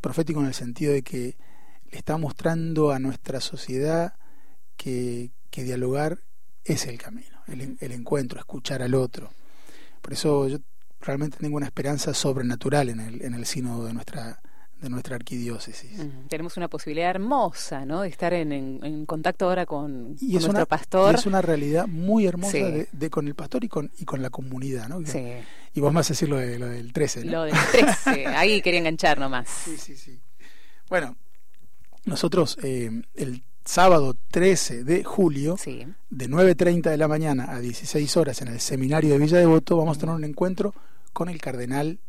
profético 0.00 0.40
en 0.40 0.46
el 0.46 0.54
sentido 0.54 0.92
de 0.92 1.02
que 1.02 1.36
le 1.90 1.98
está 1.98 2.16
mostrando 2.18 2.90
a 2.90 2.98
nuestra 2.98 3.40
sociedad 3.40 4.14
que, 4.76 5.30
que 5.50 5.64
dialogar 5.64 6.20
es 6.64 6.86
el 6.86 6.98
camino, 6.98 7.42
el, 7.48 7.76
el 7.80 7.92
encuentro, 7.92 8.38
escuchar 8.38 8.82
al 8.82 8.94
otro. 8.94 9.30
Por 10.00 10.12
eso 10.12 10.48
yo 10.48 10.58
realmente 11.00 11.38
tengo 11.38 11.56
una 11.56 11.66
esperanza 11.66 12.14
sobrenatural 12.14 12.88
en 12.88 13.00
el, 13.00 13.22
en 13.22 13.34
el 13.34 13.46
sínodo 13.46 13.84
de 13.84 13.92
nuestra, 13.92 14.40
de 14.82 14.90
nuestra 14.90 15.16
arquidiócesis. 15.16 15.96
Mm, 15.98 16.26
Tenemos 16.28 16.56
una 16.56 16.68
posibilidad 16.68 17.08
hermosa, 17.10 17.86
¿no? 17.86 18.02
De 18.02 18.08
estar 18.08 18.34
en, 18.34 18.52
en- 18.52 18.84
en 18.84 19.06
contacto 19.06 19.46
ahora 19.48 19.64
con, 19.64 20.16
Y 20.20 20.26
con 20.26 20.26
es, 20.26 20.30
nuestro 20.32 20.50
una, 20.50 20.66
pastor. 20.66 21.12
y 21.12 21.18
es 21.18 21.26
una 21.26 21.40
realidad 21.40 21.86
muy 21.86 22.26
hermosa 22.26 22.52
Sí. 22.52 22.62
de, 22.62 22.88
de 22.92 23.10
con 23.10 23.26
el 23.28 23.34
pastor 23.34 23.64
y 23.64 23.68
con, 23.68 23.90
y 23.98 24.04
con 24.04 24.20
la 24.20 24.30
comunidad, 24.30 24.88
¿no? 24.88 25.00
Sí, 25.06 25.22
Y 25.74 25.80
vos 25.80 25.94
a 25.94 26.00
decir 26.00 26.28
lo, 26.28 26.36
de, 26.36 26.58
lo 26.58 26.66
del 26.66 26.92
13, 26.92 27.24
¿no? 27.24 27.32
lo 27.32 27.42
del 27.44 27.54
13. 27.70 28.26
Ahí 28.36 28.60
quería 28.60 28.80
enganchar 28.80 29.18
nomás. 29.18 29.48
Sí, 29.48 29.76
sí, 29.78 29.96
sí. 29.96 30.18
Bueno, 30.90 31.16
nosotros 32.04 32.58
eh, 32.62 32.90
el 33.14 33.42
sábado 33.64 34.16
13 34.32 34.82
de 34.84 35.04
julio, 35.04 35.56
Sí. 35.56 35.86
de 36.10 36.28
9.30 36.28 36.90
de 36.90 36.96
la 36.96 37.06
mañana 37.08 37.52
a 37.52 37.60
16 37.60 38.16
horas 38.16 38.42
en 38.42 38.48
el 38.48 38.58
seminario 38.60 39.12
de 39.12 39.18
Villa 39.18 39.38
Devoto, 39.38 39.76
vamos 39.76 39.96
a 39.96 40.00
tener 40.00 40.14
un 40.14 40.24
encuentro 40.24 40.74
con 41.12 41.28
el 41.28 41.40
cardenal. 41.40 42.00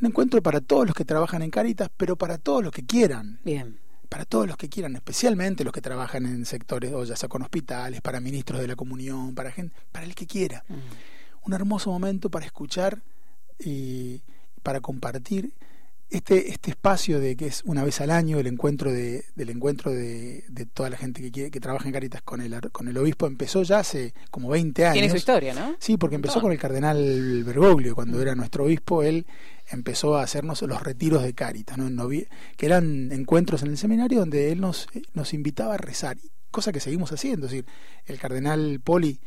Un 0.00 0.06
encuentro 0.06 0.42
para 0.42 0.60
todos 0.60 0.86
los 0.86 0.94
que 0.94 1.04
trabajan 1.04 1.42
en 1.42 1.50
Caritas, 1.50 1.90
pero 1.96 2.16
para 2.16 2.38
todos 2.38 2.62
los 2.62 2.72
que 2.72 2.84
quieran. 2.84 3.40
Bien. 3.44 3.78
Para 4.08 4.24
todos 4.24 4.46
los 4.46 4.56
que 4.56 4.68
quieran, 4.68 4.96
especialmente 4.96 5.64
los 5.64 5.72
que 5.72 5.82
trabajan 5.82 6.24
en 6.24 6.46
sectores, 6.46 6.92
o 6.92 7.04
ya 7.04 7.16
sea 7.16 7.28
con 7.28 7.42
hospitales, 7.42 8.00
para 8.00 8.20
ministros 8.20 8.60
de 8.60 8.68
la 8.68 8.76
comunión, 8.76 9.34
para 9.34 9.50
gente, 9.50 9.74
para 9.92 10.06
el 10.06 10.14
que 10.14 10.26
quiera. 10.26 10.64
Mm. 10.68 11.46
Un 11.46 11.52
hermoso 11.52 11.90
momento 11.90 12.30
para 12.30 12.46
escuchar 12.46 13.02
y 13.58 14.22
para 14.62 14.80
compartir 14.80 15.52
este, 16.10 16.50
este 16.50 16.70
espacio 16.70 17.20
de 17.20 17.36
que 17.36 17.46
es 17.46 17.62
una 17.64 17.84
vez 17.84 18.00
al 18.00 18.10
año 18.10 18.38
el 18.38 18.46
encuentro 18.46 18.90
de, 18.90 19.24
del 19.34 19.50
encuentro 19.50 19.92
de, 19.92 20.44
de 20.48 20.64
toda 20.64 20.88
la 20.88 20.96
gente 20.96 21.20
que 21.20 21.30
quiere, 21.30 21.50
que 21.50 21.60
trabaja 21.60 21.86
en 21.86 21.92
Caritas 21.92 22.22
con 22.22 22.40
el 22.40 22.58
con 22.72 22.88
el 22.88 22.96
obispo 22.96 23.26
empezó 23.26 23.62
ya 23.62 23.80
hace 23.80 24.14
como 24.30 24.48
20 24.48 24.86
años. 24.86 24.94
Tiene 24.94 25.10
su 25.10 25.16
historia, 25.16 25.54
¿no? 25.54 25.76
Sí, 25.78 25.98
porque 25.98 26.16
empezó 26.16 26.40
con 26.40 26.50
el 26.50 26.58
cardenal 26.58 27.44
Bergoglio, 27.44 27.94
cuando 27.94 28.22
era 28.22 28.34
nuestro 28.34 28.64
obispo, 28.64 29.02
él 29.02 29.26
empezó 29.70 30.16
a 30.16 30.22
hacernos 30.22 30.62
los 30.62 30.82
retiros 30.82 31.22
de 31.22 31.34
Caritas, 31.34 31.78
que 32.56 32.66
eran 32.66 33.12
encuentros 33.12 33.62
en 33.62 33.68
el 33.68 33.78
seminario 33.78 34.20
donde 34.20 34.52
él 34.52 34.60
nos, 34.60 34.88
eh, 34.94 35.02
nos 35.14 35.34
invitaba 35.34 35.74
a 35.74 35.78
rezar, 35.78 36.16
cosa 36.50 36.72
que 36.72 36.80
seguimos 36.80 37.12
haciendo. 37.12 37.46
Es 37.46 37.52
decir, 37.52 37.66
el 38.06 38.18
cardenal 38.18 38.80
Poli 38.82 39.20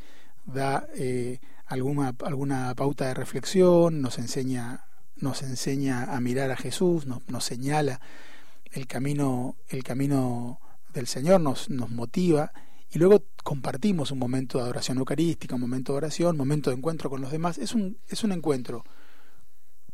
da 0.45 0.88
eh, 0.95 1.39
alguna, 1.67 2.15
alguna 2.23 2.73
pauta 2.75 3.08
de 3.08 3.13
reflexión, 3.13 4.01
nos 4.01 4.17
enseña, 4.17 4.86
nos 5.15 5.41
enseña 5.43 6.15
a 6.15 6.19
mirar 6.19 6.51
a 6.51 6.58
Jesús, 6.58 7.06
nos, 7.06 7.27
nos 7.30 7.45
señala 7.45 8.01
el 8.71 8.88
camino, 8.88 9.56
el 9.69 9.84
camino 9.84 10.60
del 10.93 11.08
Señor, 11.08 11.41
nos, 11.41 11.69
nos 11.69 11.89
motiva 11.89 12.51
y 12.93 12.99
luego 12.99 13.23
compartimos 13.43 14.12
un 14.12 14.19
momento 14.19 14.58
de 14.58 14.65
adoración 14.65 14.97
eucarística, 14.97 15.56
un 15.56 15.62
momento 15.62 15.93
de 15.93 15.97
oración, 15.97 16.32
un 16.32 16.38
momento 16.38 16.69
de 16.69 16.75
encuentro 16.75 17.10
con 17.10 17.21
los 17.21 17.32
demás. 17.32 17.58
Es 17.58 17.73
un, 17.73 17.97
es 18.10 18.23
un 18.25 18.34
encuentro, 18.34 18.84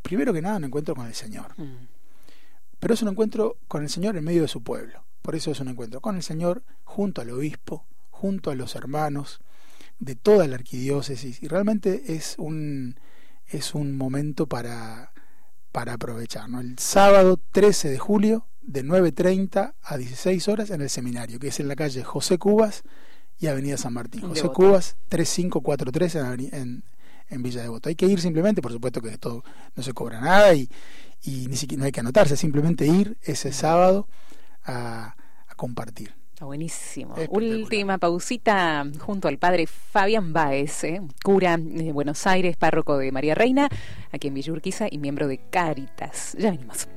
primero 0.07 0.33
que 0.33 0.41
nada, 0.41 0.57
un 0.57 0.63
encuentro 0.65 0.95
con 0.95 1.05
el 1.07 1.13
Señor, 1.13 1.53
Mm. 1.57 1.87
pero 2.79 2.93
es 2.93 3.01
un 3.01 3.09
encuentro 3.09 3.57
con 3.67 3.83
el 3.83 3.89
Señor 3.89 4.15
en 4.17 4.23
medio 4.23 4.41
de 4.41 4.47
su 4.47 4.63
pueblo. 4.63 5.03
Por 5.21 5.35
eso 5.35 5.51
es 5.51 5.59
un 5.59 5.67
encuentro 5.67 5.99
con 5.99 6.15
el 6.15 6.23
Señor 6.23 6.63
junto 6.85 7.21
al 7.21 7.29
obispo, 7.31 7.85
junto 8.09 8.49
a 8.51 8.55
los 8.55 8.75
hermanos 8.75 9.41
de 9.99 10.15
toda 10.15 10.47
la 10.47 10.55
arquidiócesis 10.55 11.43
y 11.43 11.47
realmente 11.47 12.13
es 12.15 12.35
un, 12.37 12.95
es 13.47 13.75
un 13.75 13.97
momento 13.97 14.47
para, 14.47 15.11
para 15.71 15.93
aprovechar. 15.93 16.49
¿no? 16.49 16.61
El 16.61 16.79
sábado 16.79 17.39
13 17.51 17.89
de 17.89 17.97
julio 17.99 18.45
de 18.61 18.83
9.30 18.85 19.73
a 19.81 19.97
16 19.97 20.47
horas 20.47 20.69
en 20.69 20.81
el 20.81 20.89
seminario, 20.89 21.39
que 21.39 21.47
es 21.49 21.59
en 21.59 21.67
la 21.67 21.75
calle 21.75 22.03
José 22.03 22.37
Cubas 22.37 22.83
y 23.39 23.47
Avenida 23.47 23.77
San 23.77 23.93
Martín. 23.93 24.21
José. 24.21 24.47
Cubas 24.49 24.95
3543 25.09 26.15
en, 26.15 26.53
en, 26.53 26.83
en 27.29 27.43
Villa 27.43 27.61
Devoto. 27.61 27.89
Hay 27.89 27.95
que 27.95 28.05
ir 28.05 28.19
simplemente, 28.21 28.61
por 28.61 28.71
supuesto 28.71 29.01
que 29.01 29.09
esto 29.09 29.43
no 29.75 29.83
se 29.83 29.93
cobra 29.93 30.19
nada 30.21 30.53
y, 30.53 30.69
y 31.23 31.47
ni 31.47 31.55
siquiera 31.55 31.79
no 31.79 31.85
hay 31.85 31.91
que 31.91 31.99
anotarse, 31.99 32.37
simplemente 32.37 32.85
ir 32.85 33.17
ese 33.21 33.51
sábado 33.51 34.07
a, 34.63 35.15
a 35.47 35.55
compartir. 35.55 36.13
Está 36.33 36.45
buenísimo. 36.45 37.15
Última 37.29 37.97
pausita 37.97 38.85
junto 38.99 39.27
al 39.27 39.39
padre 39.39 39.65
Fabián 39.65 40.33
Baez, 40.33 40.83
¿eh? 40.83 41.01
cura 41.23 41.57
de 41.57 41.91
Buenos 41.91 42.27
Aires, 42.27 42.55
párroco 42.55 42.99
de 42.99 43.11
María 43.11 43.33
Reina, 43.33 43.67
aquí 44.11 44.27
en 44.27 44.35
Villa 44.35 44.53
Urquiza 44.53 44.85
y 44.87 44.99
miembro 44.99 45.27
de 45.27 45.39
Cáritas. 45.49 46.35
Ya 46.37 46.51
venimos. 46.51 46.87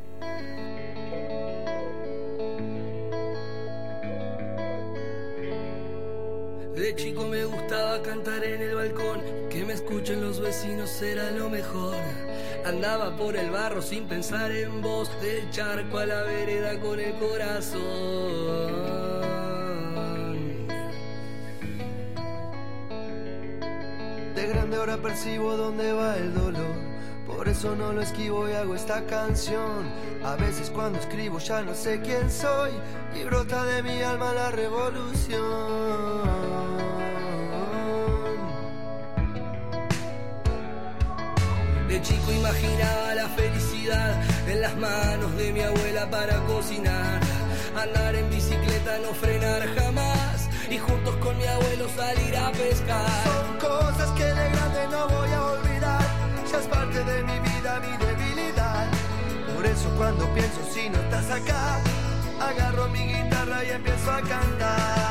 De 6.76 6.94
chico 6.96 7.26
me 7.26 7.42
gustaba 7.44 8.02
cantar 8.02 8.44
en 8.44 8.60
el 8.60 8.74
balcón, 8.74 9.20
escuchen 9.90 10.20
los 10.20 10.40
vecinos 10.40 11.02
era 11.02 11.32
lo 11.32 11.50
mejor. 11.50 11.96
Andaba 12.64 13.16
por 13.16 13.36
el 13.36 13.50
barro 13.50 13.82
sin 13.82 14.06
pensar 14.06 14.52
en 14.52 14.80
vos, 14.80 15.10
del 15.20 15.50
charco 15.50 15.98
a 15.98 16.06
la 16.06 16.22
vereda 16.22 16.78
con 16.78 17.00
el 17.00 17.12
corazón. 17.14 17.80
De 24.36 24.46
grande 24.46 24.76
ahora 24.76 24.96
percibo 24.98 25.56
dónde 25.56 25.92
va 25.92 26.16
el 26.16 26.34
dolor. 26.34 26.76
Por 27.26 27.48
eso 27.48 27.74
no 27.74 27.92
lo 27.92 28.00
esquivo 28.00 28.48
y 28.48 28.52
hago 28.52 28.76
esta 28.76 29.04
canción. 29.06 29.90
A 30.24 30.36
veces 30.36 30.70
cuando 30.70 31.00
escribo 31.00 31.40
ya 31.40 31.62
no 31.62 31.74
sé 31.74 32.00
quién 32.00 32.30
soy 32.30 32.70
y 33.18 33.24
brota 33.24 33.64
de 33.64 33.82
mi 33.82 34.00
alma 34.02 34.32
la 34.34 34.52
revolución. 34.52 36.59
Imaginaba 42.36 43.14
la 43.14 43.28
felicidad 43.28 44.22
en 44.46 44.60
las 44.60 44.76
manos 44.76 45.36
de 45.36 45.52
mi 45.52 45.60
abuela 45.60 46.08
para 46.10 46.38
cocinar. 46.46 47.20
Andar 47.76 48.14
en 48.14 48.30
bicicleta, 48.30 48.98
no 48.98 49.12
frenar 49.14 49.66
jamás. 49.74 50.48
Y 50.70 50.78
juntos 50.78 51.16
con 51.16 51.36
mi 51.36 51.46
abuelo 51.46 51.88
salir 51.96 52.36
a 52.36 52.52
pescar. 52.52 53.06
Son 53.24 53.58
cosas 53.58 54.10
que 54.10 54.24
de 54.24 54.50
grande 54.50 54.88
no 54.90 55.08
voy 55.08 55.30
a 55.32 55.44
olvidar. 55.44 56.02
Ya 56.50 56.58
es 56.58 56.66
parte 56.66 57.02
de 57.02 57.22
mi 57.24 57.38
vida, 57.40 57.80
mi 57.80 58.06
debilidad. 58.06 58.86
Por 59.54 59.66
eso 59.66 59.88
cuando 59.96 60.32
pienso 60.32 60.60
si 60.72 60.88
no 60.88 60.98
estás 60.98 61.30
acá, 61.30 61.80
agarro 62.40 62.88
mi 62.88 63.00
guitarra 63.00 63.64
y 63.64 63.70
empiezo 63.70 64.10
a 64.10 64.20
cantar. 64.20 65.09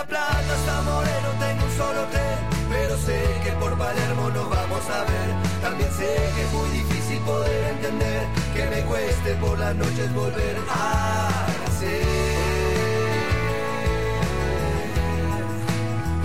La 0.00 0.06
Plata 0.06 0.54
hasta 0.54 0.80
Moreno 0.80 1.28
tengo 1.38 1.62
un 1.62 1.76
solo 1.76 2.06
tren, 2.06 2.38
pero 2.70 2.96
sé 2.96 3.20
que 3.44 3.52
por 3.60 3.76
Palermo 3.76 4.30
nos 4.30 4.48
vamos 4.48 4.82
a 4.88 5.00
ver. 5.04 5.28
También 5.60 5.90
sé 5.92 6.16
que 6.34 6.42
es 6.42 6.52
muy 6.54 6.70
difícil 6.70 7.18
poder 7.18 7.64
entender 7.74 8.26
que 8.54 8.64
me 8.64 8.80
cueste 8.86 9.34
por 9.34 9.58
las 9.58 9.76
noches 9.76 10.14
volver 10.14 10.56
a 10.70 11.46
nacer. 11.66 12.06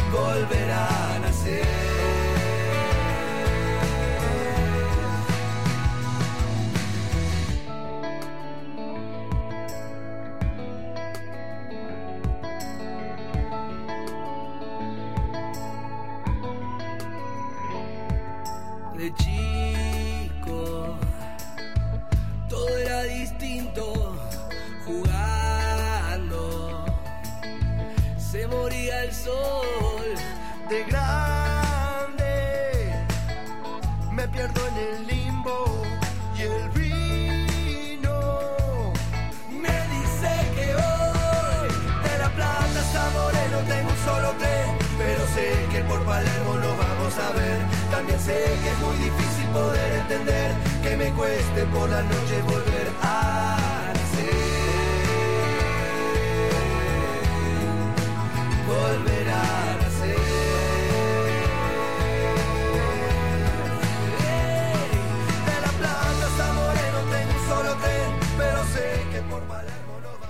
Volver 0.09 0.71
a 0.71 1.19
nacer. 1.19 1.94
Me 34.15 34.25
pierdo 34.29 34.61
en 34.69 34.77
el 34.77 35.07
limbo 35.07 35.83
y 36.37 36.41
el 36.43 36.69
vino 36.69 38.17
me 39.51 39.77
dice 39.93 40.31
que 40.55 40.73
hoy 40.73 41.67
de 42.01 42.17
La 42.19 42.29
Plata 42.29 42.79
hasta 42.79 43.09
Moreno 43.09 43.57
tengo 43.67 43.89
un 43.89 43.97
solo 44.05 44.31
tren, 44.39 44.77
pero 44.97 45.19
sé 45.35 45.51
que 45.69 45.83
por 45.83 46.01
Palermo 46.05 46.53
nos 46.53 46.77
vamos 46.77 47.17
a 47.17 47.31
ver. 47.33 47.59
También 47.91 48.19
sé 48.21 48.57
que 48.63 48.69
es 48.69 48.79
muy 48.79 48.95
difícil 49.03 49.47
poder 49.51 49.91
entender 49.99 50.53
que 50.81 50.95
me 50.95 51.11
cueste 51.11 51.65
por 51.65 51.89
la 51.89 52.01
noche 52.01 52.41
volver 52.47 52.87
a 53.01 53.64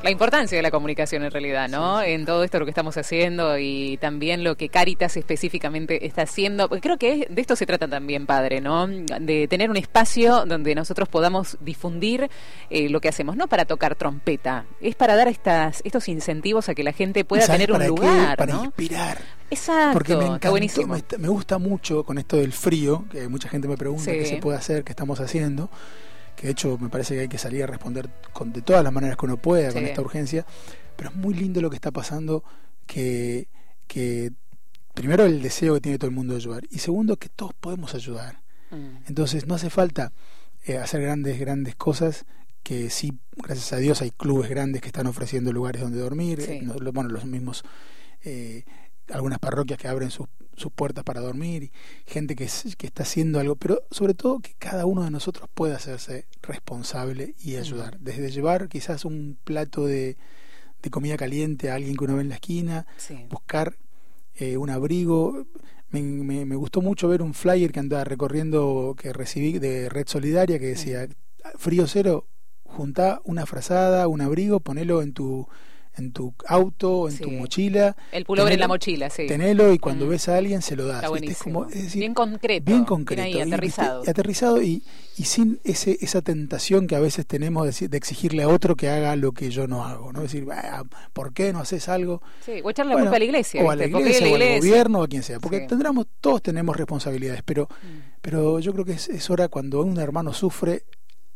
La 0.05 0.11
importancia 0.11 0.55
de 0.55 0.61
la 0.61 0.69
comunicación 0.69 1.23
en 1.23 1.31
realidad, 1.31 1.67
¿no? 1.67 1.99
En 2.01 2.25
todo 2.25 2.43
esto 2.43 2.59
lo 2.59 2.65
que 2.65 2.69
estamos 2.69 2.95
haciendo 2.95 3.57
y 3.57 3.97
también 3.97 4.43
lo 4.43 4.55
que 4.55 4.69
Caritas 4.69 5.17
específicamente 5.17 6.05
está 6.05 6.21
haciendo. 6.21 6.69
Porque 6.69 6.81
Creo 6.81 6.97
que 6.99 7.27
de 7.27 7.41
esto 7.41 7.55
se 7.55 7.65
trata 7.65 7.87
también, 7.87 8.27
padre, 8.27 8.61
¿no? 8.61 8.85
De 8.87 9.47
tener 9.47 9.71
un 9.71 9.77
espacio 9.77 10.45
donde 10.45 10.75
nosotros 10.75 11.09
podamos 11.09 11.57
difundir 11.59 12.29
eh, 12.69 12.87
lo 12.89 13.01
que 13.01 13.09
hacemos, 13.09 13.35
no 13.35 13.47
para 13.47 13.65
tocar 13.65 13.95
trompeta, 13.95 14.65
es 14.79 14.93
para 14.93 15.15
dar 15.15 15.27
estas, 15.27 15.81
estos 15.83 16.07
incentivos 16.07 16.69
a 16.69 16.75
que 16.75 16.83
la 16.83 16.93
gente 16.93 17.25
pueda 17.25 17.41
¿Sabes 17.47 17.61
tener 17.61 17.71
un 17.75 17.79
qué? 17.81 17.87
lugar, 17.87 18.37
Para 18.37 18.53
¿no? 18.53 18.65
inspirar. 18.65 19.17
Exacto, 19.49 19.93
Porque 19.93 20.15
me, 20.15 20.25
encantó, 20.25 20.51
buenísimo. 20.51 20.93
me, 20.93 21.03
me 21.17 21.27
gusta 21.29 21.57
mucho 21.57 22.03
con 22.03 22.19
esto 22.19 22.37
del 22.37 22.53
frío, 22.53 23.05
que 23.11 23.27
mucha 23.27 23.49
gente 23.49 23.67
me 23.67 23.75
pregunta 23.75 24.03
Sí. 24.05 24.11
qué 24.19 24.25
se 24.27 24.37
puede 24.37 24.57
hacer, 24.59 24.83
qué 24.83 24.91
estamos 24.91 25.19
haciendo, 25.19 25.69
que 26.35 26.47
de 26.47 26.51
hecho 26.51 26.77
me 26.77 26.89
parece 26.89 27.15
que 27.15 27.21
hay 27.21 27.27
que 27.27 27.37
salir 27.37 27.63
a 27.63 27.67
responder 27.67 28.09
con, 28.33 28.51
de 28.51 28.61
todas 28.61 28.83
las 28.83 28.91
maneras 28.93 29.17
que 29.17 29.25
uno 29.25 29.37
pueda 29.37 29.71
con 29.71 29.85
esta 29.85 30.01
urgencia, 30.01 30.45
pero 30.95 31.09
es 31.09 31.15
muy 31.15 31.33
lindo 31.33 31.61
lo 31.61 31.69
que 31.69 31.75
está 31.75 31.91
pasando, 31.91 32.43
que, 32.85 33.47
que 33.87 34.31
primero 34.93 35.25
el 35.25 35.41
deseo 35.41 35.75
que 35.75 35.81
tiene 35.81 35.97
todo 35.97 36.09
el 36.09 36.15
mundo 36.15 36.33
de 36.33 36.39
ayudar, 36.39 36.63
y 36.69 36.79
segundo 36.79 37.17
que 37.17 37.29
todos 37.29 37.53
podemos 37.53 37.95
ayudar. 37.95 38.41
Mm. 38.71 39.07
Entonces 39.07 39.45
no 39.47 39.55
hace 39.55 39.69
falta 39.69 40.11
eh, 40.65 40.77
hacer 40.77 41.01
grandes, 41.01 41.39
grandes 41.39 41.75
cosas, 41.75 42.25
que 42.63 42.89
sí, 42.89 43.13
gracias 43.35 43.73
a 43.73 43.77
Dios 43.77 44.01
hay 44.01 44.09
clubes 44.11 44.49
grandes 44.49 44.81
que 44.81 44.87
están 44.87 45.05
ofreciendo 45.05 45.53
lugares 45.53 45.81
donde 45.81 45.99
dormir, 45.99 46.41
Sí. 46.41 46.51
eh, 46.53 46.61
bueno, 46.93 47.09
los 47.09 47.25
mismos, 47.25 47.63
eh, 48.23 48.63
algunas 49.11 49.37
parroquias 49.37 49.77
que 49.77 49.87
abren 49.87 50.09
sus, 50.09 50.27
sus 50.57 50.71
puertas 50.71 51.03
para 51.03 51.21
dormir, 51.21 51.63
y 51.63 51.71
gente 52.05 52.35
que, 52.35 52.45
es- 52.45 52.75
que 52.77 52.87
está 52.87 53.03
haciendo 53.03 53.39
algo, 53.39 53.55
pero 53.55 53.81
sobre 53.91 54.13
todo 54.13 54.39
que 54.39 54.53
cada 54.57 54.85
uno 54.85 55.03
de 55.03 55.11
nosotros 55.11 55.49
pueda 55.53 55.75
hacerse 55.75 56.25
responsable 56.41 57.35
y 57.43 57.55
ayudar, 57.57 57.99
desde 57.99 58.31
llevar 58.31 58.69
quizás 58.69 59.05
un 59.05 59.37
plato 59.43 59.85
de, 59.85 60.17
de 60.81 60.89
comida 60.89 61.17
caliente 61.17 61.69
a 61.69 61.75
alguien 61.75 61.95
que 61.95 62.03
uno 62.05 62.15
ve 62.15 62.21
en 62.21 62.29
la 62.29 62.35
esquina, 62.35 62.85
Sí. 62.97 63.25
buscar 63.29 63.75
eh, 64.35 64.57
un 64.57 64.69
abrigo. 64.69 65.45
Me, 65.89 66.01
me- 66.01 66.45
me 66.45 66.55
gustó 66.55 66.81
mucho 66.81 67.07
ver 67.07 67.21
un 67.21 67.33
flyer 67.33 67.71
que 67.71 67.79
andaba 67.79 68.03
recorriendo, 68.03 68.95
que 68.97 69.13
recibí 69.13 69.59
de 69.59 69.87
Red 69.89 70.07
Solidaria, 70.07 70.59
que 70.59 70.65
decía, 70.67 71.07
frío 71.57 71.87
cero, 71.87 72.27
juntá 72.65 73.21
una 73.23 73.45
frazada, 73.45 74.07
un 74.09 74.19
abrigo, 74.21 74.59
ponelo 74.59 75.01
en 75.01 75.13
tu 75.13 75.47
en 75.97 76.12
tu 76.12 76.34
auto, 76.47 77.10
en 77.10 77.17
tu 77.17 77.31
mochila. 77.31 77.95
El 78.12 78.25
pullover 78.25 78.53
en 78.53 78.60
la 78.60 78.67
mochila, 78.67 79.10
sí. 79.10 79.27
Tenelo 79.27 79.71
y 79.73 79.79
cuando 79.79 80.05
Mm. 80.05 80.10
ves 80.10 80.29
a 80.29 80.38
alguien 80.38 80.62
se 80.62 80.75
lo 80.75 80.86
das. 80.86 81.03
Está 81.03 81.43
como- 81.43 81.65
es 81.65 81.84
decir, 81.84 81.99
bien 81.99 82.13
concreto. 82.13 82.65
bien 82.71 82.86
concreto. 82.86 83.21
ahí, 83.21 83.31
y, 83.31 83.36
¿viste? 83.36 83.49
aterrizado. 83.55 84.03
y 84.05 84.10
aterrizado 84.10 84.62
y, 84.62 84.84
y 85.17 85.23
sin 85.25 85.60
ese, 85.63 85.97
esa 86.01 86.21
tentación 86.21 86.88
que 86.88 86.95
a 86.95 86.99
veces 86.99 87.25
tenemos 87.25 87.79
de, 87.79 87.88
de 87.88 87.97
exigirle 87.97 88.43
a 88.43 88.47
otro 88.49 88.75
que 88.75 88.89
haga 88.89 89.15
lo 89.15 89.31
que 89.31 89.49
yo 89.49 89.67
no 89.67 89.86
hago. 89.86 90.12
¿no? 90.13 90.21
decir, 90.21 90.45
"Ah, 90.51 90.84
¿por 91.13 91.34
qué 91.34 91.53
no 91.53 91.60
haces 91.60 91.88
algo? 91.89 92.21
Sí, 92.45 92.53
o 92.63 92.69
echarle 92.69 92.93
la 92.95 93.01
culpa 93.01 93.15
a 93.15 93.19
la 93.19 93.25
iglesia. 93.25 93.63
o 93.63 93.71
a 93.71 93.75
la 93.75 93.86
iglesia, 93.86 94.27
o 94.31 94.36
al 94.36 94.60
gobierno, 94.60 94.99
o 94.99 95.03
a 95.03 95.08
quien 95.08 95.23
sea. 95.23 95.39
Porque 95.39 95.62
Sí. 95.62 95.67
tendremos, 95.67 96.05
todos 96.21 96.41
tenemos 96.41 96.75
responsabilidades, 96.75 97.41
pero, 97.43 97.65
Mm. 97.65 98.19
pero 98.21 98.60
yo 98.60 98.73
creo 98.73 98.86
que 98.86 98.93
es, 98.93 99.10
es 99.10 99.29
hora 99.29 99.47
cuando 99.49 99.81
un 99.81 99.97
hermano 99.99 100.34
sufre, 100.34 100.84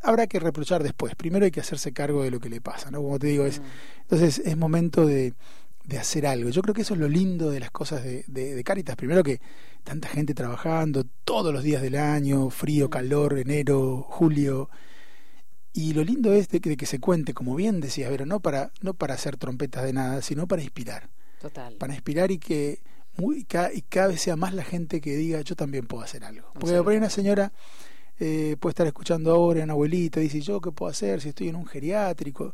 habrá 0.01 0.27
que 0.27 0.39
reprochar 0.39 0.83
después. 0.83 1.15
Primero 1.15 1.45
hay 1.45 1.51
que 1.51 1.59
hacerse 1.61 1.91
cargo 1.93 2.23
de 2.23 2.31
lo 2.31 2.39
que 2.39 2.49
le 2.49 2.61
pasa, 2.61 2.91
¿no? 2.91 3.01
Como 3.01 3.19
te 3.19 3.27
digo, 3.27 3.45
es, 3.45 3.59
Mm. 3.59 3.63
entonces 4.01 4.39
es 4.45 4.57
momento 4.57 5.05
de, 5.05 5.33
de 5.85 5.97
hacer 5.97 6.25
algo. 6.27 6.49
Yo 6.49 6.61
creo 6.61 6.73
que 6.75 6.81
eso 6.83 6.93
es 6.93 6.99
lo 6.99 7.07
lindo 7.09 7.49
de 7.51 7.59
las 7.59 7.71
cosas 7.71 8.03
de, 8.03 8.23
de, 8.27 8.55
de 8.55 8.63
Caritas. 8.63 8.95
Primero 8.95 9.23
que 9.23 9.41
tanta 9.83 10.07
gente 10.07 10.33
trabajando 10.33 11.03
todos 11.25 11.51
los 11.53 11.63
días 11.63 11.81
del 11.81 11.95
año, 11.95 12.49
frío, 12.49 12.87
Mm. 12.87 12.89
calor, 12.91 13.37
enero, 13.39 14.05
julio. 14.09 14.69
Y 15.73 15.93
lo 15.93 16.03
lindo 16.03 16.33
es 16.33 16.49
de 16.49 16.59
que, 16.61 16.69
de 16.69 16.77
que 16.77 16.85
se 16.85 16.99
cuente, 16.99 17.33
como 17.33 17.55
bien 17.55 17.79
decías, 17.79 18.09
Vero, 18.09 18.25
no 18.25 18.39
para, 18.39 18.71
no 18.81 18.93
para 18.93 19.13
hacer 19.13 19.37
trompetas 19.37 19.83
de 19.83 19.93
nada, 19.93 20.21
sino 20.21 20.47
para 20.47 20.61
inspirar 20.63 21.09
Total. 21.39 21.75
para 21.75 21.93
inspirar 21.93 22.31
y 22.31 22.39
que 22.39 22.81
muy, 23.17 23.43
ca- 23.45 23.71
y 23.73 23.81
cada 23.83 24.07
vez 24.07 24.21
sea 24.21 24.35
más 24.35 24.53
la 24.53 24.63
gente 24.63 24.99
que 24.99 25.15
diga 25.15 25.41
yo 25.41 25.55
también 25.55 25.85
puedo 25.85 26.03
hacer 26.03 26.23
algo. 26.23 26.49
Porque 26.53 26.81
por 26.81 26.91
ahí 26.91 26.97
una 26.97 27.09
señora 27.09 27.51
eh, 28.19 28.57
puede 28.59 28.71
estar 28.71 28.87
escuchando 28.87 29.31
ahora, 29.31 29.63
una 29.63 29.73
abuelita, 29.73 30.19
dice 30.19 30.41
yo 30.41 30.59
qué 30.61 30.71
puedo 30.71 30.91
hacer 30.91 31.21
si 31.21 31.29
estoy 31.29 31.47
en 31.49 31.55
un 31.55 31.65
geriátrico. 31.65 32.53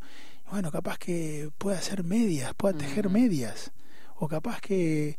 Bueno, 0.51 0.71
capaz 0.71 0.97
que 0.97 1.49
pueda 1.58 1.78
hacer 1.78 2.04
medias, 2.04 2.54
pueda 2.54 2.78
tejer 2.78 3.10
medias. 3.10 3.71
O 4.17 4.28
capaz 4.28 4.62
que, 4.62 5.17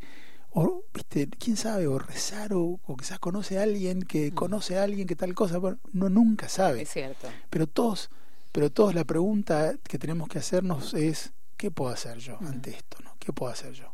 o, 0.51 0.83
viste, 0.93 1.27
quién 1.37 1.57
sabe, 1.57 1.85
o 1.87 1.99
rezar, 1.99 2.53
o, 2.53 2.79
o 2.85 2.97
quizás 2.97 3.19
conoce 3.19 3.59
a 3.59 3.63
alguien 3.63 4.01
que 4.01 4.31
conoce 4.31 4.77
a 4.77 4.83
alguien 4.83 5.05
que 5.05 5.15
tal 5.15 5.35
cosa. 5.35 5.57
Bueno, 5.57 5.79
uno 5.93 6.09
nunca 6.09 6.47
sabe 6.49 6.83
Es 6.83 6.89
cierto. 6.89 7.27
pero 7.49 7.67
todos 7.67 8.09
pero 8.53 8.71
todos 8.71 8.95
la 8.95 9.03
pregunta 9.03 9.75
que 9.83 9.99
tenemos 9.99 10.29
que 10.29 10.39
hacernos 10.39 10.93
es 10.95 11.31
qué 11.57 11.69
puedo 11.69 11.91
hacer 11.91 12.17
yo 12.17 12.39
ante 12.41 12.71
esto 12.71 12.97
no 13.03 13.11
qué 13.19 13.31
puedo 13.31 13.51
hacer 13.51 13.73
yo 13.73 13.91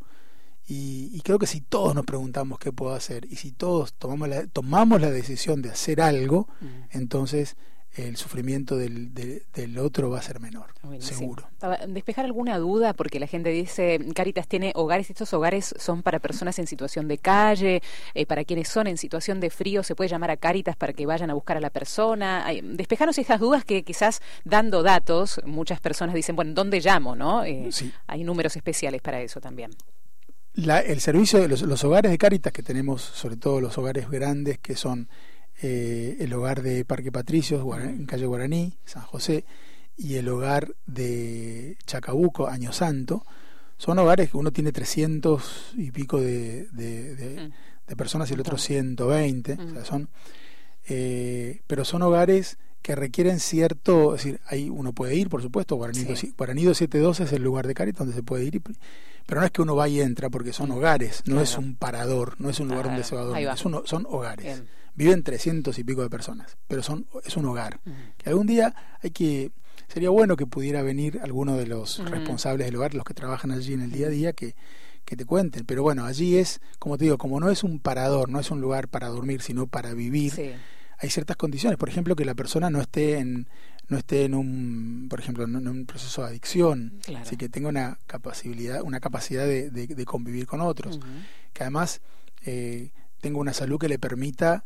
y, 0.67 1.09
y 1.13 1.21
creo 1.21 1.39
que 1.39 1.47
si 1.47 1.61
todos 1.61 1.93
nos 1.95 2.05
preguntamos 2.05 2.57
qué 2.59 2.71
puedo 2.71 2.93
hacer 2.93 3.25
y 3.25 3.35
si 3.35 3.51
todos 3.51 3.93
tomamos 3.93 4.29
la, 4.29 4.47
tomamos 4.47 5.01
la 5.01 5.11
decisión 5.11 5.61
de 5.61 5.69
hacer 5.71 5.99
algo 6.01 6.47
Mm. 6.61 6.65
entonces 6.91 7.55
el 7.95 8.17
sufrimiento 8.17 8.75
del, 8.75 9.13
de- 9.13 9.43
del 9.53 9.77
otro 9.77 10.09
va 10.09 10.17
a 10.17 10.21
ser 10.23 10.39
menor 10.39 10.73
Buenísimo. 10.81 11.19
seguro 11.19 11.47
Para 11.59 11.85
despejar 11.85 12.25
alguna 12.25 12.57
duda, 12.57 12.93
porque 12.93 13.19
la 13.19 13.27
gente 13.27 13.51
dice, 13.51 13.99
Caritas 14.15 14.47
tiene 14.47 14.71
hogares, 14.73 15.11
estos 15.11 15.31
hogares 15.33 15.75
son 15.77 16.01
para 16.01 16.17
personas 16.17 16.57
en 16.57 16.65
situación 16.65 17.07
de 17.07 17.19
calle, 17.19 17.83
eh, 18.15 18.25
para 18.25 18.45
quienes 18.45 18.67
son 18.69 18.87
en 18.87 18.97
situación 18.97 19.39
de 19.39 19.51
frío, 19.51 19.83
se 19.83 19.93
puede 19.93 20.09
llamar 20.09 20.31
a 20.31 20.37
Caritas 20.37 20.75
para 20.75 20.93
que 20.93 21.05
vayan 21.05 21.29
a 21.29 21.35
buscar 21.35 21.55
a 21.57 21.59
la 21.59 21.69
persona. 21.69 22.47
Despejarnos 22.63 23.19
estas 23.19 23.39
dudas 23.39 23.63
que 23.63 23.83
quizás 23.83 24.21
dando 24.43 24.81
datos, 24.81 25.39
muchas 25.45 25.79
personas 25.79 26.15
dicen, 26.15 26.35
bueno, 26.35 26.53
¿dónde 26.55 26.79
llamo? 26.79 27.15
no 27.15 27.43
Eh, 27.43 27.67
Sí. 27.71 27.93
Hay 28.07 28.23
números 28.23 28.55
especiales 28.55 29.03
para 29.03 29.21
eso 29.21 29.39
también. 29.39 29.69
La- 30.55 30.79
el 30.81 30.99
servicio 31.01 31.39
de 31.39 31.47
los, 31.47 31.61
los 31.63 31.83
hogares 31.83 32.11
de 32.11 32.17
Cáritas 32.17 32.53
que 32.53 32.61
tenemos, 32.63 33.01
sobre 33.01 33.37
todo 33.37 33.59
los 33.59 33.77
hogares 33.77 34.09
grandes 34.09 34.59
que 34.59 34.75
son 34.75 35.07
eh, 35.61 36.17
el 36.19 36.33
hogar 36.33 36.61
de 36.61 36.83
Parque 36.85 37.11
Patricios, 37.11 37.63
en 37.81 38.05
calle 38.05 38.25
Guaraní, 38.25 38.73
San 38.85 39.03
José, 39.03 39.45
y 39.97 40.15
el 40.15 40.27
hogar 40.29 40.73
de 40.85 41.77
Chacabuco, 41.85 42.47
Año 42.47 42.71
Santo, 42.71 43.23
son 43.77 43.97
hogares 43.99 44.29
que 44.31 44.37
uno 44.37 44.51
tiene 44.51 44.71
300 44.71 45.73
y 45.77 45.91
pico 45.91 46.19
de, 46.19 46.67
de- 46.71 47.15
de- 47.15 47.47
Mm. 47.47 47.51
de 47.87 47.95
personas 47.95 48.29
y 48.29 48.33
el 48.33 48.39
otro 48.41 48.53
Montón. 48.53 48.65
120, 48.65 49.53
o 49.53 49.57
Mm. 49.61 49.71
sea, 49.73 49.85
son, 49.85 50.09
eh, 50.87 51.61
pero 51.67 51.85
son 51.85 52.01
hogares 52.01 52.57
que 52.81 52.95
requieren 52.95 53.39
cierto, 53.39 54.15
es 54.15 54.23
decir, 54.23 54.41
ahí 54.47 54.69
uno 54.69 54.91
puede 54.93 55.15
ir, 55.15 55.29
por 55.29 55.41
supuesto, 55.41 55.75
Guaraní, 55.75 55.99
Sí. 55.99 56.05
dos- 56.05 56.25
Guaraní 56.37 56.63
272 56.63 57.19
es 57.21 57.31
el 57.31 57.41
lugar 57.43 57.65
de 57.67 57.73
Cáritas 57.73 57.99
donde 57.99 58.13
se 58.15 58.23
puede 58.23 58.43
ir, 58.45 58.55
y- 58.55 58.61
pero 59.25 59.41
no 59.41 59.45
es 59.45 59.51
que 59.51 59.61
uno 59.61 59.75
va 59.75 59.87
y 59.87 60.01
entra, 60.01 60.29
porque 60.29 60.53
son 60.53 60.71
hogares, 60.71 61.21
no 61.25 61.41
es 61.41 61.57
Mm. 61.57 61.61
Un 61.61 61.75
parador, 61.75 62.35
no 62.39 62.49
es 62.49 62.59
un 62.59 62.67
lugar 62.67 62.85
donde 62.85 63.03
se 63.03 63.15
va 63.15 63.21
a 63.21 63.25
dormir, 63.25 63.47
va. 63.47 63.53
es 63.53 63.65
uno- 63.65 63.83
son 63.85 64.05
hogares. 64.09 64.45
Bien. 64.45 64.67
Viven 64.95 65.23
300 65.23 65.77
y 65.79 65.83
pico 65.83 66.01
de 66.03 66.09
personas, 66.09 66.57
pero 66.67 66.83
son 66.83 67.07
es 67.25 67.35
un 67.37 67.45
hogar. 67.45 67.79
Mm. 67.85 67.91
Que 68.17 68.29
algún 68.29 68.45
día 68.47 68.75
hay 69.01 69.09
que 69.11 69.51
sería 69.87 70.09
bueno 70.09 70.35
que 70.35 70.45
pudiera 70.47 70.81
venir 70.81 71.19
alguno 71.23 71.55
de 71.57 71.67
los 71.67 71.99
Mm. 71.99 72.05
responsables 72.07 72.65
del 72.67 72.75
hogar, 72.75 72.93
los 72.93 73.03
que 73.03 73.13
trabajan 73.13 73.51
allí 73.51 73.73
en 73.73 73.81
el 73.81 73.91
día 73.91 74.07
a 74.07 74.09
día, 74.09 74.33
que, 74.33 74.55
que 75.05 75.15
te 75.15 75.25
cuenten. 75.25 75.65
Pero 75.65 75.83
bueno, 75.83 76.05
allí 76.05 76.37
es, 76.37 76.61
como 76.79 76.97
te 76.97 77.05
digo, 77.05 77.17
como 77.17 77.39
no 77.39 77.49
es 77.49 77.63
un 77.63 77.79
parador, 77.79 78.29
no 78.29 78.39
es 78.39 78.49
un 78.51 78.61
lugar 78.61 78.87
para 78.87 79.07
dormir, 79.09 79.41
sino 79.41 79.67
para 79.67 79.93
vivir, 79.93 80.31
Sí. 80.31 80.51
hay 80.99 81.09
ciertas 81.09 81.35
condiciones. 81.37 81.77
Por 81.77 81.89
ejemplo, 81.89 82.15
que 82.15 82.23
la 82.25 82.33
persona 82.35 82.69
no 82.69 82.79
esté 82.81 83.17
en 83.17 83.47
no 83.93 83.97
esté 83.99 84.25
en 84.25 84.33
un, 84.35 85.07
por 85.09 85.19
ejemplo, 85.19 85.43
en 85.45 85.67
un 85.67 85.85
proceso 85.85 86.21
de 86.23 86.27
adicción, 86.29 86.99
Claro. 87.05 87.23
así 87.25 87.37
que 87.37 87.47
tenga 87.49 87.69
una 87.69 87.97
capacidad, 88.07 88.81
una 88.81 88.99
capacidad 88.99 89.45
de, 89.45 89.69
de- 89.69 89.87
de 89.87 90.05
convivir 90.05 90.45
con 90.47 90.59
otros 90.61 90.99
que 91.53 91.63
además 91.63 92.01
eh, 92.45 92.91
tenga 93.21 93.37
una 93.39 93.53
salud 93.53 93.79
que 93.79 93.87
le 93.87 93.99
permita 93.99 94.65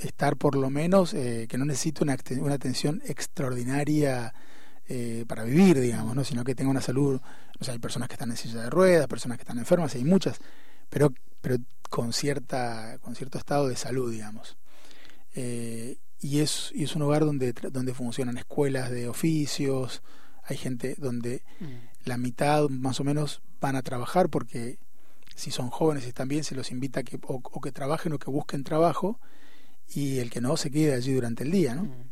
estar 0.00 0.36
por 0.36 0.56
lo 0.56 0.68
menos, 0.70 1.14
eh, 1.14 1.46
que 1.48 1.58
no 1.58 1.64
necesite 1.64 2.02
una, 2.02 2.16
una 2.40 2.54
atención 2.54 3.00
extraordinaria 3.06 4.34
eh, 4.88 5.24
para 5.28 5.44
vivir, 5.44 5.78
digamos, 5.78 6.16
¿no? 6.16 6.24
sino 6.24 6.42
que 6.44 6.54
tenga 6.54 6.70
una 6.70 6.80
salud, 6.80 7.20
o 7.60 7.64
sea, 7.64 7.72
hay 7.74 7.78
personas 7.78 8.08
que 8.08 8.14
están 8.14 8.30
en 8.30 8.36
silla 8.36 8.62
de 8.62 8.70
ruedas, 8.70 9.06
personas 9.06 9.38
que 9.38 9.42
están 9.42 9.58
enfermas, 9.58 9.94
hay 9.94 10.04
muchas, 10.04 10.38
pero, 10.90 11.12
pero 11.40 11.56
con, 11.88 12.12
cierta, 12.12 12.98
con 13.00 13.14
cierto 13.14 13.38
estado 13.38 13.68
de 13.68 13.76
salud, 13.76 14.10
digamos. 14.10 14.56
Eh, 15.34 15.98
y, 16.22 16.38
es, 16.40 16.70
y 16.74 16.84
es 16.84 16.94
un 16.96 17.02
hogar 17.02 17.24
donde, 17.26 17.52
donde 17.52 17.92
funcionan 17.94 18.38
escuelas 18.38 18.90
de 18.90 19.08
oficios, 19.08 20.02
hay 20.44 20.56
gente 20.56 20.94
donde 20.98 21.42
Mm. 21.60 21.64
la 22.08 22.16
mitad 22.16 22.68
más 22.70 22.98
o 23.00 23.04
menos 23.04 23.42
van 23.60 23.76
a 23.76 23.82
trabajar 23.82 24.28
porque 24.30 24.78
si 25.36 25.50
son 25.50 25.68
jóvenes 25.70 26.06
y 26.06 26.12
también 26.12 26.44
se 26.44 26.54
los 26.54 26.70
invita 26.70 27.00
a 27.00 27.02
que 27.02 27.18
o, 27.26 27.40
o 27.42 27.60
que 27.60 27.72
trabajen 27.72 28.12
o 28.12 28.18
que 28.18 28.30
busquen 28.30 28.64
trabajo 28.64 29.20
y 29.94 30.18
el 30.18 30.30
que 30.30 30.40
no 30.40 30.56
se 30.56 30.70
quede 30.70 30.94
allí 30.94 31.12
durante 31.12 31.42
el 31.44 31.50
día 31.52 31.74
¿no? 31.74 31.84
Mm. 31.84 32.10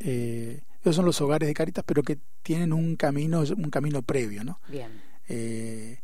Eh, 0.00 0.60
esos 0.82 0.94
son 0.96 1.04
los 1.04 1.20
hogares 1.20 1.46
de 1.48 1.54
Caritas 1.54 1.84
pero 1.86 2.02
que 2.02 2.18
tienen 2.42 2.72
un 2.72 2.94
camino 2.96 3.40
un 3.40 3.70
camino 3.70 4.02
previo 4.02 4.44
¿no? 4.44 4.60
Bien. 4.68 4.90
Eh, 5.28 6.00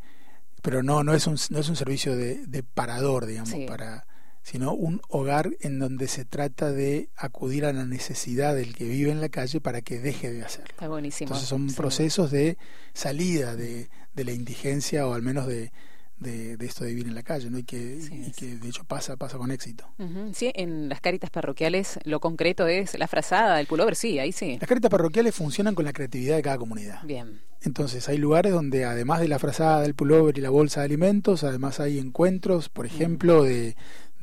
pero 0.62 0.82
no 0.82 1.04
no 1.04 1.14
es 1.14 1.26
un 1.28 1.36
no 1.50 1.58
es 1.60 1.68
un 1.68 1.76
servicio 1.76 2.16
de, 2.16 2.44
de 2.46 2.62
parador 2.62 3.26
digamos 3.26 3.50
Sí. 3.50 3.64
para 3.66 4.06
sino 4.44 4.72
un 4.74 5.00
hogar 5.08 5.50
en 5.60 5.80
donde 5.80 6.06
se 6.06 6.24
trata 6.24 6.70
de 6.70 7.08
acudir 7.16 7.64
a 7.64 7.72
la 7.72 7.84
necesidad 7.86 8.54
del 8.54 8.76
que 8.76 8.84
vive 8.84 9.10
en 9.10 9.20
la 9.20 9.30
calle 9.30 9.60
para 9.60 9.80
que 9.82 9.98
deje 9.98 10.30
de 10.32 10.44
hacerlo. 10.44 10.68
Está 10.70 10.86
buenísimo. 10.88 11.28
Entonces 11.28 11.48
son 11.48 11.68
Sí. 11.70 11.74
procesos 11.76 12.30
de 12.30 12.56
salida 12.92 13.56
de, 13.56 13.88
de 14.14 14.24
la 14.24 14.32
indigencia 14.32 15.06
o 15.06 15.14
al 15.14 15.22
menos 15.22 15.46
de, 15.46 15.72
de, 16.18 16.56
de 16.56 16.66
esto 16.66 16.84
de 16.84 16.90
vivir 16.90 17.08
en 17.08 17.14
la 17.14 17.22
calle, 17.22 17.50
¿no? 17.50 17.58
Y 17.58 17.64
que, 17.64 18.00
Sí, 18.00 18.14
y 18.14 18.30
es. 18.30 18.36
que 18.36 18.56
de 18.56 18.68
hecho 18.68 18.84
pasa, 18.84 19.16
pasa 19.16 19.36
con 19.36 19.50
éxito. 19.50 19.84
Sí, 20.32 20.52
en 20.54 20.88
las 20.88 21.00
caritas 21.00 21.30
parroquiales 21.30 21.98
lo 22.04 22.20
concreto 22.20 22.66
es 22.68 22.96
la 22.98 23.08
frazada, 23.08 23.58
el 23.60 23.66
pullover, 23.66 23.96
sí, 23.96 24.18
ahí 24.18 24.30
sí. 24.32 24.56
Las 24.60 24.68
caritas 24.68 24.90
parroquiales 24.90 25.34
funcionan 25.34 25.74
con 25.74 25.84
la 25.84 25.92
creatividad 25.92 26.36
de 26.36 26.42
cada 26.42 26.58
comunidad. 26.58 27.02
Bien. 27.04 27.40
Entonces 27.62 28.08
hay 28.10 28.18
lugares 28.18 28.52
donde 28.52 28.84
además 28.84 29.20
de 29.20 29.28
la 29.28 29.38
frazada 29.38 29.80
del 29.80 29.94
pullover 29.94 30.36
y 30.36 30.42
la 30.42 30.50
bolsa 30.50 30.80
de 30.80 30.86
alimentos, 30.86 31.44
además 31.44 31.80
hay 31.80 31.98
encuentros, 31.98 32.68
por 32.68 32.84
ejemplo, 32.86 33.42
de, 33.42 33.74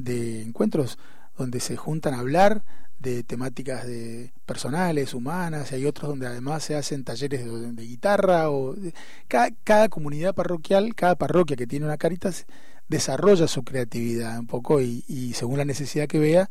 de 0.03 0.41
encuentros 0.41 0.97
donde 1.37 1.59
se 1.59 1.77
juntan 1.77 2.13
a 2.13 2.19
hablar 2.19 2.63
de 2.99 3.23
temáticas 3.23 3.87
de 3.87 4.31
personales, 4.45 5.13
humanas, 5.15 5.71
y 5.71 5.75
hay 5.75 5.85
otros 5.85 6.09
donde 6.09 6.27
además 6.27 6.63
se 6.63 6.75
hacen 6.75 7.03
talleres 7.03 7.43
de, 7.43 7.71
de 7.71 7.83
guitarra 7.87 8.51
o 8.51 8.73
de- 8.73 8.93
cada, 9.27 9.49
cada 9.63 9.89
comunidad 9.89 10.35
parroquial, 10.35 10.93
cada 10.93 11.15
parroquia 11.15 11.57
que 11.57 11.65
tiene 11.65 11.85
una 11.85 11.97
caritas 11.97 12.45
desarrolla 12.87 13.47
su 13.47 13.63
creatividad 13.63 14.37
un 14.37 14.45
poco 14.47 14.81
y, 14.81 15.03
y 15.07 15.33
según 15.33 15.57
la 15.57 15.65
necesidad 15.65 16.07
que 16.07 16.19
vea 16.19 16.49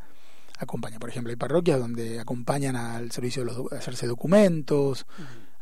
acompaña. 0.58 0.98
Por 0.98 1.08
ejemplo, 1.10 1.30
hay 1.30 1.36
parroquias 1.36 1.78
donde 1.78 2.18
acompañan 2.18 2.74
al 2.76 3.12
servicio 3.12 3.44
de 3.44 3.52
los, 3.52 3.72
a 3.72 3.76
hacerse 3.76 4.06
documentos, 4.08 5.06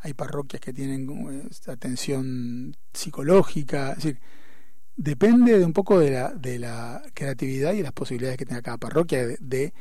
hay 0.00 0.14
parroquias 0.14 0.60
que 0.60 0.72
tienen 0.72 1.08
eh, 1.44 1.70
atención 1.70 2.74
psicológica, 2.94 3.90
es 3.90 3.96
decir, 3.96 4.20
depende 4.98 5.58
de 5.58 5.64
un 5.64 5.72
poco 5.72 5.98
de 6.00 6.10
la, 6.10 6.28
de 6.34 6.58
la 6.58 7.00
creatividad 7.14 7.72
y 7.72 7.82
las 7.82 7.92
posibilidades 7.92 8.36
que 8.36 8.44
tenga 8.44 8.60
cada 8.62 8.76
parroquia 8.78 9.26
de, 9.26 9.36
de 9.40 9.72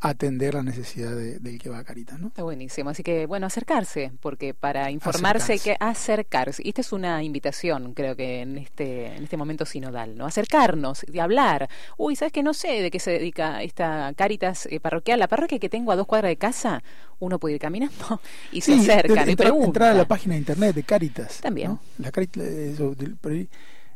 atender 0.00 0.54
la 0.54 0.62
necesidad 0.62 1.10
de- 1.16 1.40
del 1.40 1.58
que 1.58 1.68
va 1.70 1.78
a 1.78 1.84
Caritas, 1.84 2.20
¿no? 2.20 2.28
Está 2.28 2.44
buenísimo. 2.44 2.88
Así 2.90 3.02
que, 3.02 3.26
bueno, 3.26 3.46
acercarse, 3.46 4.12
porque 4.20 4.54
para 4.54 4.92
informarse 4.92 5.54
hay 5.54 5.58
que 5.58 5.76
acercarse. 5.80 6.62
Y 6.64 6.68
esta 6.68 6.82
es 6.82 6.92
una 6.92 7.20
invitación, 7.24 7.94
creo 7.94 8.14
que 8.14 8.42
en 8.42 8.58
este, 8.58 9.06
en 9.16 9.24
este 9.24 9.36
momento 9.36 9.66
sinodal, 9.66 10.16
¿no? 10.16 10.26
Acercarnos 10.26 11.04
y 11.12 11.18
hablar. 11.18 11.68
Uy, 11.96 12.14
¿sabes 12.14 12.30
que 12.32 12.44
No 12.44 12.54
sé 12.54 12.80
de 12.80 12.92
qué 12.92 13.00
se 13.00 13.10
dedica 13.10 13.60
esta 13.64 14.12
Caritas 14.14 14.66
eh, 14.70 14.78
parroquial. 14.78 15.18
La 15.18 15.26
parroquia 15.26 15.58
que 15.58 15.68
tengo 15.68 15.90
a 15.90 15.96
dos 15.96 16.06
cuadras 16.06 16.28
de 16.30 16.36
casa, 16.36 16.84
uno 17.18 17.40
puede 17.40 17.56
ir 17.56 17.60
caminando 17.60 18.20
y 18.52 18.60
se 18.60 18.74
Sí, 18.74 18.80
acercan 18.88 19.24
de- 19.24 19.30
y 19.32 19.32
entrar- 19.32 19.90
a 19.90 19.94
la 19.94 20.04
página 20.06 20.34
de 20.34 20.38
internet 20.40 20.76
de 20.76 20.82
Caritas. 20.84 21.40
También. 21.40 21.70
¿no? 21.72 21.80
La 21.98 22.12
Caritas, 22.12 22.44
eso, 22.44 22.94
del- 22.94 23.16
por 23.16 23.32
ahí, 23.32 23.48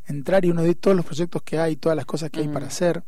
entrar 0.07 0.45
y 0.45 0.51
uno 0.51 0.63
ve 0.63 0.75
todos 0.75 0.95
los 0.95 1.05
proyectos 1.05 1.41
que 1.43 1.59
hay, 1.59 1.75
todas 1.75 1.95
las 1.95 2.05
cosas 2.05 2.29
que 2.29 2.41
hay 2.41 2.47
para 2.47 2.67
hacer, 2.67 3.03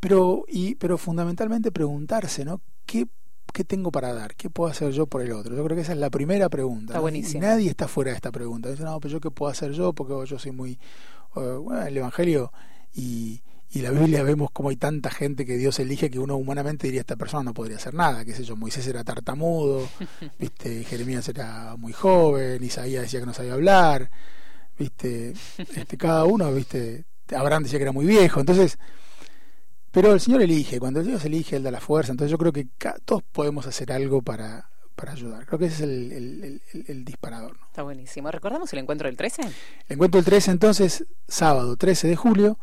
pero, 0.00 0.44
y, 0.48 0.74
pero 0.76 0.98
fundamentalmente 0.98 1.72
preguntarse, 1.72 2.44
¿no? 2.44 2.60
¿Qué, 2.86 3.06
¿Qué 3.52 3.64
tengo 3.64 3.90
para 3.90 4.12
dar? 4.12 4.34
¿Qué 4.36 4.50
puedo 4.50 4.70
hacer 4.70 4.92
yo 4.92 5.06
por 5.06 5.22
el 5.22 5.32
otro? 5.32 5.56
Yo 5.56 5.64
creo 5.64 5.76
que 5.76 5.82
esa 5.82 5.92
es 5.92 5.98
la 5.98 6.10
primera 6.10 6.48
pregunta. 6.48 6.92
Está 6.92 6.94
¿no? 6.94 7.00
Y 7.00 7.02
buenísimo. 7.02 7.42
nadie 7.42 7.70
está 7.70 7.88
fuera 7.88 8.10
de 8.10 8.16
esta 8.16 8.30
pregunta. 8.30 8.70
Dice, 8.70 8.84
no, 8.84 8.98
pero 9.00 9.12
yo 9.12 9.20
qué 9.20 9.30
puedo 9.30 9.50
hacer 9.50 9.72
yo 9.72 9.92
porque 9.92 10.14
yo 10.26 10.38
soy 10.38 10.52
muy... 10.52 10.78
bueno, 11.34 11.82
el 11.82 11.96
Evangelio 11.96 12.52
y, 12.94 13.42
y 13.70 13.82
la 13.82 13.90
Biblia 13.90 14.22
vemos 14.22 14.50
cómo 14.50 14.70
hay 14.70 14.76
tanta 14.76 15.10
gente 15.10 15.44
que 15.44 15.56
Dios 15.56 15.78
elige 15.78 16.10
que 16.10 16.18
uno 16.18 16.36
humanamente 16.36 16.86
diría 16.86 17.00
esta 17.00 17.16
persona 17.16 17.42
no 17.44 17.54
podría 17.54 17.76
hacer 17.76 17.92
nada, 17.94 18.24
qué 18.24 18.32
sé 18.34 18.42
yo, 18.42 18.56
Moisés 18.56 18.86
era 18.86 19.04
tartamudo, 19.04 19.86
viste, 20.38 20.84
Jeremías 20.84 21.28
era 21.28 21.76
muy 21.76 21.92
joven, 21.92 22.62
Isaías 22.64 23.02
decía 23.02 23.20
que 23.20 23.26
no 23.26 23.34
sabía 23.34 23.52
hablar, 23.52 24.10
viste, 24.78 25.32
este, 25.74 25.96
cada 25.96 26.24
uno, 26.24 26.52
viste, 26.52 27.04
Abraham 27.36 27.64
decía 27.64 27.78
que 27.78 27.82
era 27.84 27.92
muy 27.92 28.06
viejo, 28.06 28.40
entonces, 28.40 28.78
pero 29.90 30.12
el 30.12 30.20
Señor 30.20 30.42
elige, 30.42 30.78
cuando 30.78 31.02
Dios 31.02 31.24
elige, 31.24 31.56
Él 31.56 31.62
da 31.62 31.70
la 31.70 31.80
fuerza, 31.80 32.12
entonces 32.12 32.30
yo 32.30 32.38
creo 32.38 32.52
que 32.52 32.68
todos 33.04 33.22
podemos 33.32 33.66
hacer 33.66 33.90
algo 33.92 34.22
para, 34.22 34.70
para 34.94 35.12
ayudar, 35.12 35.46
creo 35.46 35.58
que 35.58 35.66
ese 35.66 35.74
es 35.76 35.80
el, 35.82 36.12
el- 36.12 36.44
el- 36.44 36.62
el- 36.72 36.84
el 36.88 37.04
disparador. 37.04 37.58
¿no? 37.58 37.66
Está 37.66 37.82
buenísimo. 37.82 38.30
¿Recordamos 38.30 38.72
el 38.72 38.78
encuentro 38.80 39.06
del 39.08 39.16
13? 39.16 39.42
El 39.42 39.52
encuentro 39.88 40.18
el 40.18 40.24
13 40.24 40.50
entonces, 40.50 41.04
sábado 41.26 41.76
13 41.76 42.08
de 42.08 42.16
julio, 42.16 42.58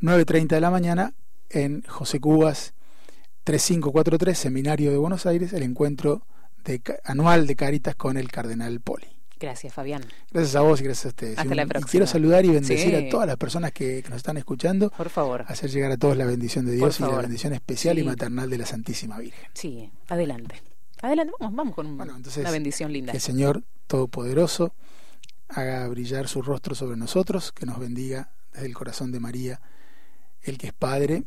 9.30 0.00 0.48
de 0.48 0.60
la 0.60 0.70
mañana, 0.70 1.14
en 1.50 1.82
José 1.86 2.18
Cubas 2.20 2.74
3543, 3.44 4.36
Seminario 4.38 4.90
de 4.90 4.96
Buenos 4.96 5.26
Aires, 5.26 5.52
el 5.52 5.62
encuentro 5.62 6.26
de, 6.64 6.80
anual 7.04 7.46
de 7.46 7.56
Caritas 7.56 7.94
con 7.94 8.16
el 8.16 8.30
Cardenal 8.30 8.80
Poli. 8.80 9.06
Gracias, 9.44 9.72
Fabián. 9.74 10.02
Gracias 10.32 10.56
a 10.56 10.60
vos 10.60 10.80
y 10.80 10.84
gracias 10.84 11.04
a 11.06 11.08
ustedes. 11.08 11.38
Hasta 11.38 11.52
Y 11.52 11.56
la 11.56 11.62
y 11.62 11.66
próxima. 11.66 11.90
quiero 11.90 12.06
saludar 12.06 12.44
y 12.44 12.48
bendecir 12.48 12.90
Sí. 12.90 12.94
a 12.94 13.08
todas 13.10 13.26
las 13.26 13.36
personas 13.36 13.72
que, 13.72 14.02
que 14.02 14.08
nos 14.08 14.16
están 14.18 14.36
escuchando, 14.36 14.90
Por 14.90 15.10
favor. 15.10 15.44
hacer 15.48 15.70
llegar 15.70 15.90
a 15.92 15.96
todos 15.96 16.16
la 16.16 16.24
bendición 16.24 16.64
de 16.66 16.72
Dios 16.72 16.98
y 17.00 17.02
la 17.02 17.18
bendición 17.18 17.52
especial 17.52 17.96
Sí. 17.96 18.02
y 18.02 18.04
maternal 18.04 18.48
de 18.50 18.58
la 18.58 18.66
Santísima 18.66 19.18
Virgen. 19.18 19.44
Sí, 19.54 19.90
adelante. 20.08 20.62
Adelante, 21.02 21.32
vamos, 21.38 21.54
vamos 21.56 21.74
con 21.74 21.96
Bueno, 21.96 22.16
entonces, 22.16 22.40
una 22.40 22.50
bendición 22.50 22.92
linda. 22.92 23.12
Que 23.12 23.18
el 23.18 23.22
Señor 23.22 23.62
Todopoderoso 23.86 24.74
haga 25.48 25.86
brillar 25.88 26.26
su 26.28 26.40
rostro 26.42 26.74
sobre 26.74 26.96
nosotros, 26.96 27.52
que 27.52 27.66
nos 27.66 27.78
bendiga 27.78 28.30
desde 28.52 28.66
el 28.66 28.74
corazón 28.74 29.12
de 29.12 29.20
María, 29.20 29.60
el 30.42 30.56
que 30.56 30.68
es 30.68 30.72
Padre, 30.72 31.24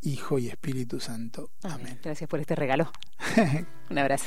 Hijo 0.00 0.38
y 0.38 0.48
Espíritu 0.48 0.98
Santo. 1.00 1.50
Amén. 1.62 1.76
Amén. 1.80 2.00
Gracias 2.02 2.28
por 2.28 2.40
este 2.40 2.54
regalo. 2.56 2.90
Un 3.90 3.98
abrazo. 3.98 4.26